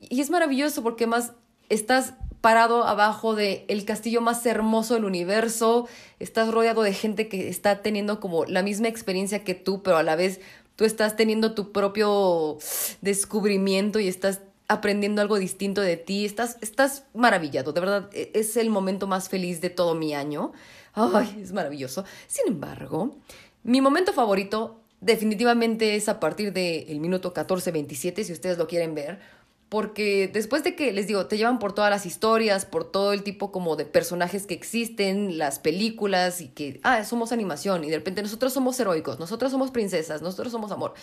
[0.00, 1.32] Y es maravilloso porque más
[1.68, 5.88] estás parado abajo del el castillo más hermoso del universo,
[6.20, 10.02] estás rodeado de gente que está teniendo como la misma experiencia que tú, pero a
[10.02, 10.40] la vez
[10.76, 12.58] tú estás teniendo tu propio
[13.00, 18.56] descubrimiento y estás aprendiendo algo distinto de ti, estás, estás maravillado, de verdad, e- es
[18.56, 20.52] el momento más feliz de todo mi año.
[20.92, 22.04] Ay, es maravilloso.
[22.26, 23.16] Sin embargo,
[23.62, 29.20] mi momento favorito definitivamente es a partir del minuto 14-27, si ustedes lo quieren ver,
[29.68, 33.22] porque después de que, les digo, te llevan por todas las historias, por todo el
[33.24, 37.96] tipo como de personajes que existen, las películas y que, ah, somos animación y de
[37.96, 40.94] repente nosotros somos heroicos, nosotros somos princesas, nosotros somos amor.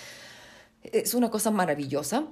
[0.84, 2.26] Es una cosa maravillosa.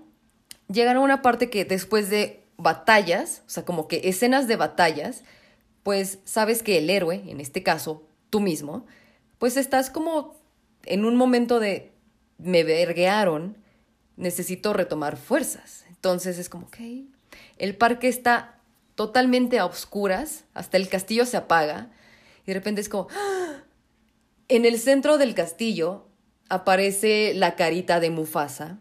[0.71, 5.23] Llegan a una parte que después de batallas, o sea, como que escenas de batallas,
[5.83, 8.85] pues sabes que el héroe, en este caso tú mismo,
[9.37, 10.35] pues estás como
[10.85, 11.91] en un momento de
[12.37, 13.57] me verguearon,
[14.15, 15.85] necesito retomar fuerzas.
[16.01, 16.77] Entonces es como, ok,
[17.59, 18.57] el parque está
[18.95, 21.91] totalmente a oscuras, hasta el castillo se apaga,
[22.43, 23.63] y de repente es como, ¡ah!
[24.47, 26.07] en el centro del castillo
[26.49, 28.79] aparece la carita de Mufasa,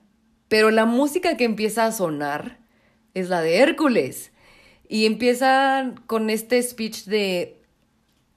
[0.48, 2.58] pero la música que empieza a sonar
[3.12, 4.32] es la de Hércules.
[4.88, 7.60] Y empiezan con este speech de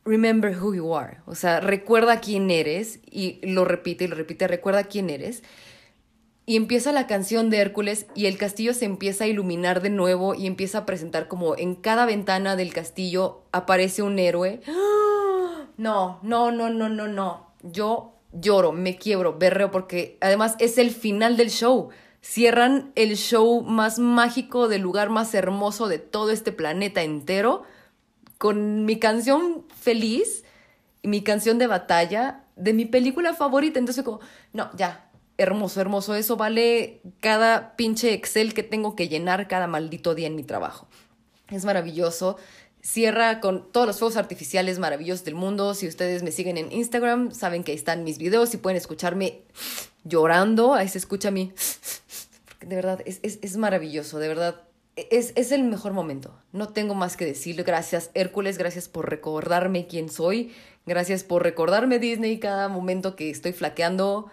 [0.06, 1.18] remember who you are.
[1.26, 3.00] O sea, recuerda quién eres.
[3.10, 5.42] Y lo repite y lo repite, recuerda quién eres.
[6.46, 10.36] Y empieza la canción de Hércules y el castillo se empieza a iluminar de nuevo
[10.36, 14.62] y empieza a presentar como en cada ventana del castillo aparece un héroe.
[15.76, 17.48] No, no, no, no, no, no.
[17.64, 21.90] Yo lloro, me quiebro, berreo porque además es el final del show.
[22.22, 27.64] Cierran el show más mágico del lugar más hermoso de todo este planeta entero
[28.38, 30.44] con mi canción feliz
[31.04, 33.78] mi canción de batalla de mi película favorita.
[33.78, 34.22] Entonces como,
[34.54, 36.16] no, ya, hermoso, hermoso.
[36.16, 40.88] Eso vale cada pinche Excel que tengo que llenar cada maldito día en mi trabajo.
[41.50, 42.38] Es maravilloso.
[42.82, 45.74] Cierra con todos los fuegos artificiales maravillosos del mundo.
[45.74, 49.44] Si ustedes me siguen en Instagram, saben que ahí están mis videos y pueden escucharme
[50.04, 50.74] llorando.
[50.74, 51.54] Ahí se escucha mi...
[52.62, 54.62] De verdad, es, es, es maravilloso, de verdad.
[54.96, 56.38] Es, es, el mejor momento.
[56.52, 57.62] No tengo más que decir.
[57.64, 58.58] Gracias, Hércules.
[58.58, 60.54] Gracias por recordarme quién soy.
[60.86, 64.30] Gracias por recordarme Disney cada momento que estoy flaqueando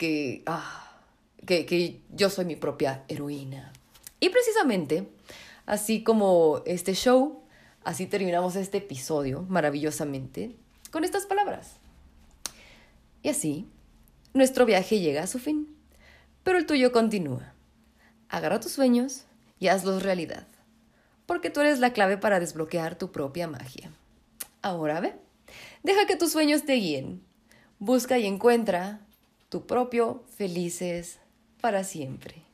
[0.00, 0.98] que, ah,
[1.46, 3.70] que, que yo soy mi propia heroína.
[4.18, 5.06] Y precisamente,
[5.66, 7.42] así como este show,
[7.84, 10.56] así terminamos este episodio maravillosamente
[10.90, 11.76] con estas palabras.
[13.22, 13.68] Y así,
[14.32, 15.68] nuestro viaje llega a su fin,
[16.44, 17.52] pero el tuyo continúa.
[18.30, 19.24] Agarra tus sueños
[19.58, 20.46] y hazlos realidad,
[21.26, 23.92] porque tú eres la clave para desbloquear tu propia magia.
[24.62, 25.14] Ahora ve,
[25.82, 27.22] deja que tus sueños te guíen.
[27.78, 29.00] Busca y encuentra
[29.50, 31.18] tu propio felices
[31.60, 32.44] para siempre.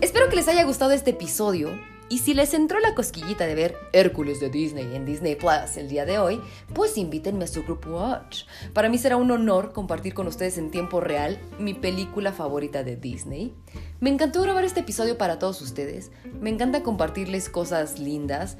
[0.00, 1.70] Espero que les haya gustado este episodio
[2.08, 5.88] y si les entró la cosquillita de ver Hércules de Disney en Disney Plus el
[5.88, 6.40] día de hoy,
[6.74, 8.44] pues invítenme a su Group Watch.
[8.72, 12.96] Para mí será un honor compartir con ustedes en tiempo real mi película favorita de
[12.96, 13.54] Disney.
[14.00, 16.10] Me encantó grabar este episodio para todos ustedes.
[16.40, 18.58] Me encanta compartirles cosas lindas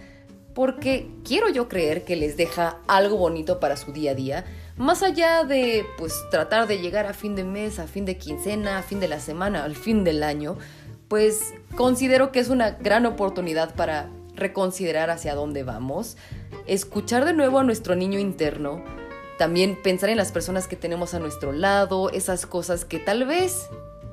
[0.54, 4.44] porque quiero yo creer que les deja algo bonito para su día a día,
[4.76, 8.78] más allá de pues tratar de llegar a fin de mes, a fin de quincena,
[8.78, 10.56] a fin de la semana, al fin del año,
[11.08, 16.16] pues considero que es una gran oportunidad para reconsiderar hacia dónde vamos,
[16.66, 18.82] escuchar de nuevo a nuestro niño interno,
[19.38, 23.68] también pensar en las personas que tenemos a nuestro lado, esas cosas que tal vez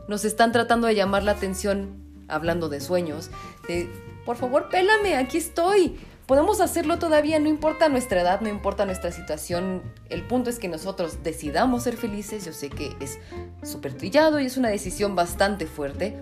[0.07, 3.29] nos están tratando de llamar la atención, hablando de sueños,
[3.67, 3.89] de,
[4.25, 5.99] por favor, pélame, aquí estoy,
[6.31, 9.81] Podemos hacerlo todavía, no importa nuestra edad, no importa nuestra situación.
[10.07, 12.45] El punto es que nosotros decidamos ser felices.
[12.45, 13.19] Yo sé que es
[13.63, 16.15] súper trillado y es una decisión bastante fuerte,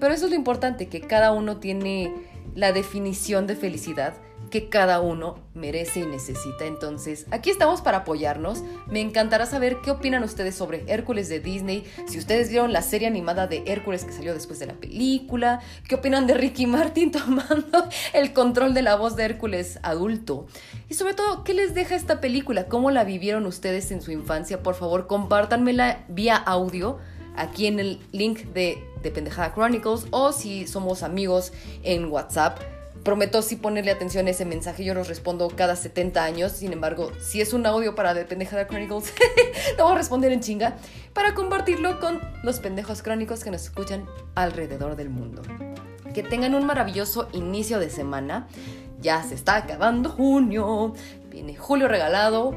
[0.00, 2.12] pero eso es lo importante, que cada uno tiene
[2.56, 4.14] la definición de felicidad
[4.52, 6.66] que cada uno merece y necesita.
[6.66, 8.62] Entonces, aquí estamos para apoyarnos.
[8.86, 13.08] Me encantará saber qué opinan ustedes sobre Hércules de Disney, si ustedes vieron la serie
[13.08, 17.88] animada de Hércules que salió después de la película, qué opinan de Ricky Martin tomando
[18.12, 20.46] el control de la voz de Hércules adulto.
[20.90, 22.68] Y sobre todo, ¿qué les deja esta película?
[22.68, 24.62] ¿Cómo la vivieron ustedes en su infancia?
[24.62, 26.98] Por favor, compártanmela vía audio
[27.36, 32.60] aquí en el link de, de Pendejada Chronicles o si somos amigos en WhatsApp
[33.02, 34.84] prometo sí ponerle atención a ese mensaje.
[34.84, 36.52] Yo los respondo cada 70 años.
[36.52, 39.12] Sin embargo, si es un audio para The Pendejada Chronicles,
[39.78, 40.76] lo voy a responder en chinga
[41.12, 45.42] para compartirlo con los pendejos crónicos que nos escuchan alrededor del mundo.
[46.14, 48.46] Que tengan un maravilloso inicio de semana.
[49.00, 50.94] Ya se está acabando junio.
[51.30, 52.54] Viene julio regalado.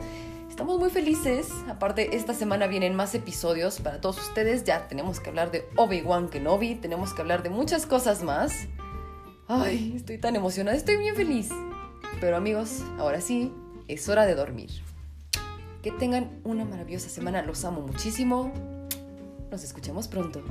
[0.50, 1.50] Estamos muy felices.
[1.70, 4.64] Aparte, esta semana vienen más episodios para todos ustedes.
[4.64, 6.76] Ya tenemos que hablar de Obi-Wan Kenobi.
[6.76, 8.68] Tenemos que hablar de muchas cosas más.
[9.48, 11.50] Ay, estoy tan emocionada, estoy bien feliz.
[12.20, 13.52] Pero amigos, ahora sí,
[13.88, 14.72] es hora de dormir.
[15.84, 18.52] Que tengan una maravillosa semana, los amo muchísimo.
[19.52, 20.44] Nos escuchamos pronto.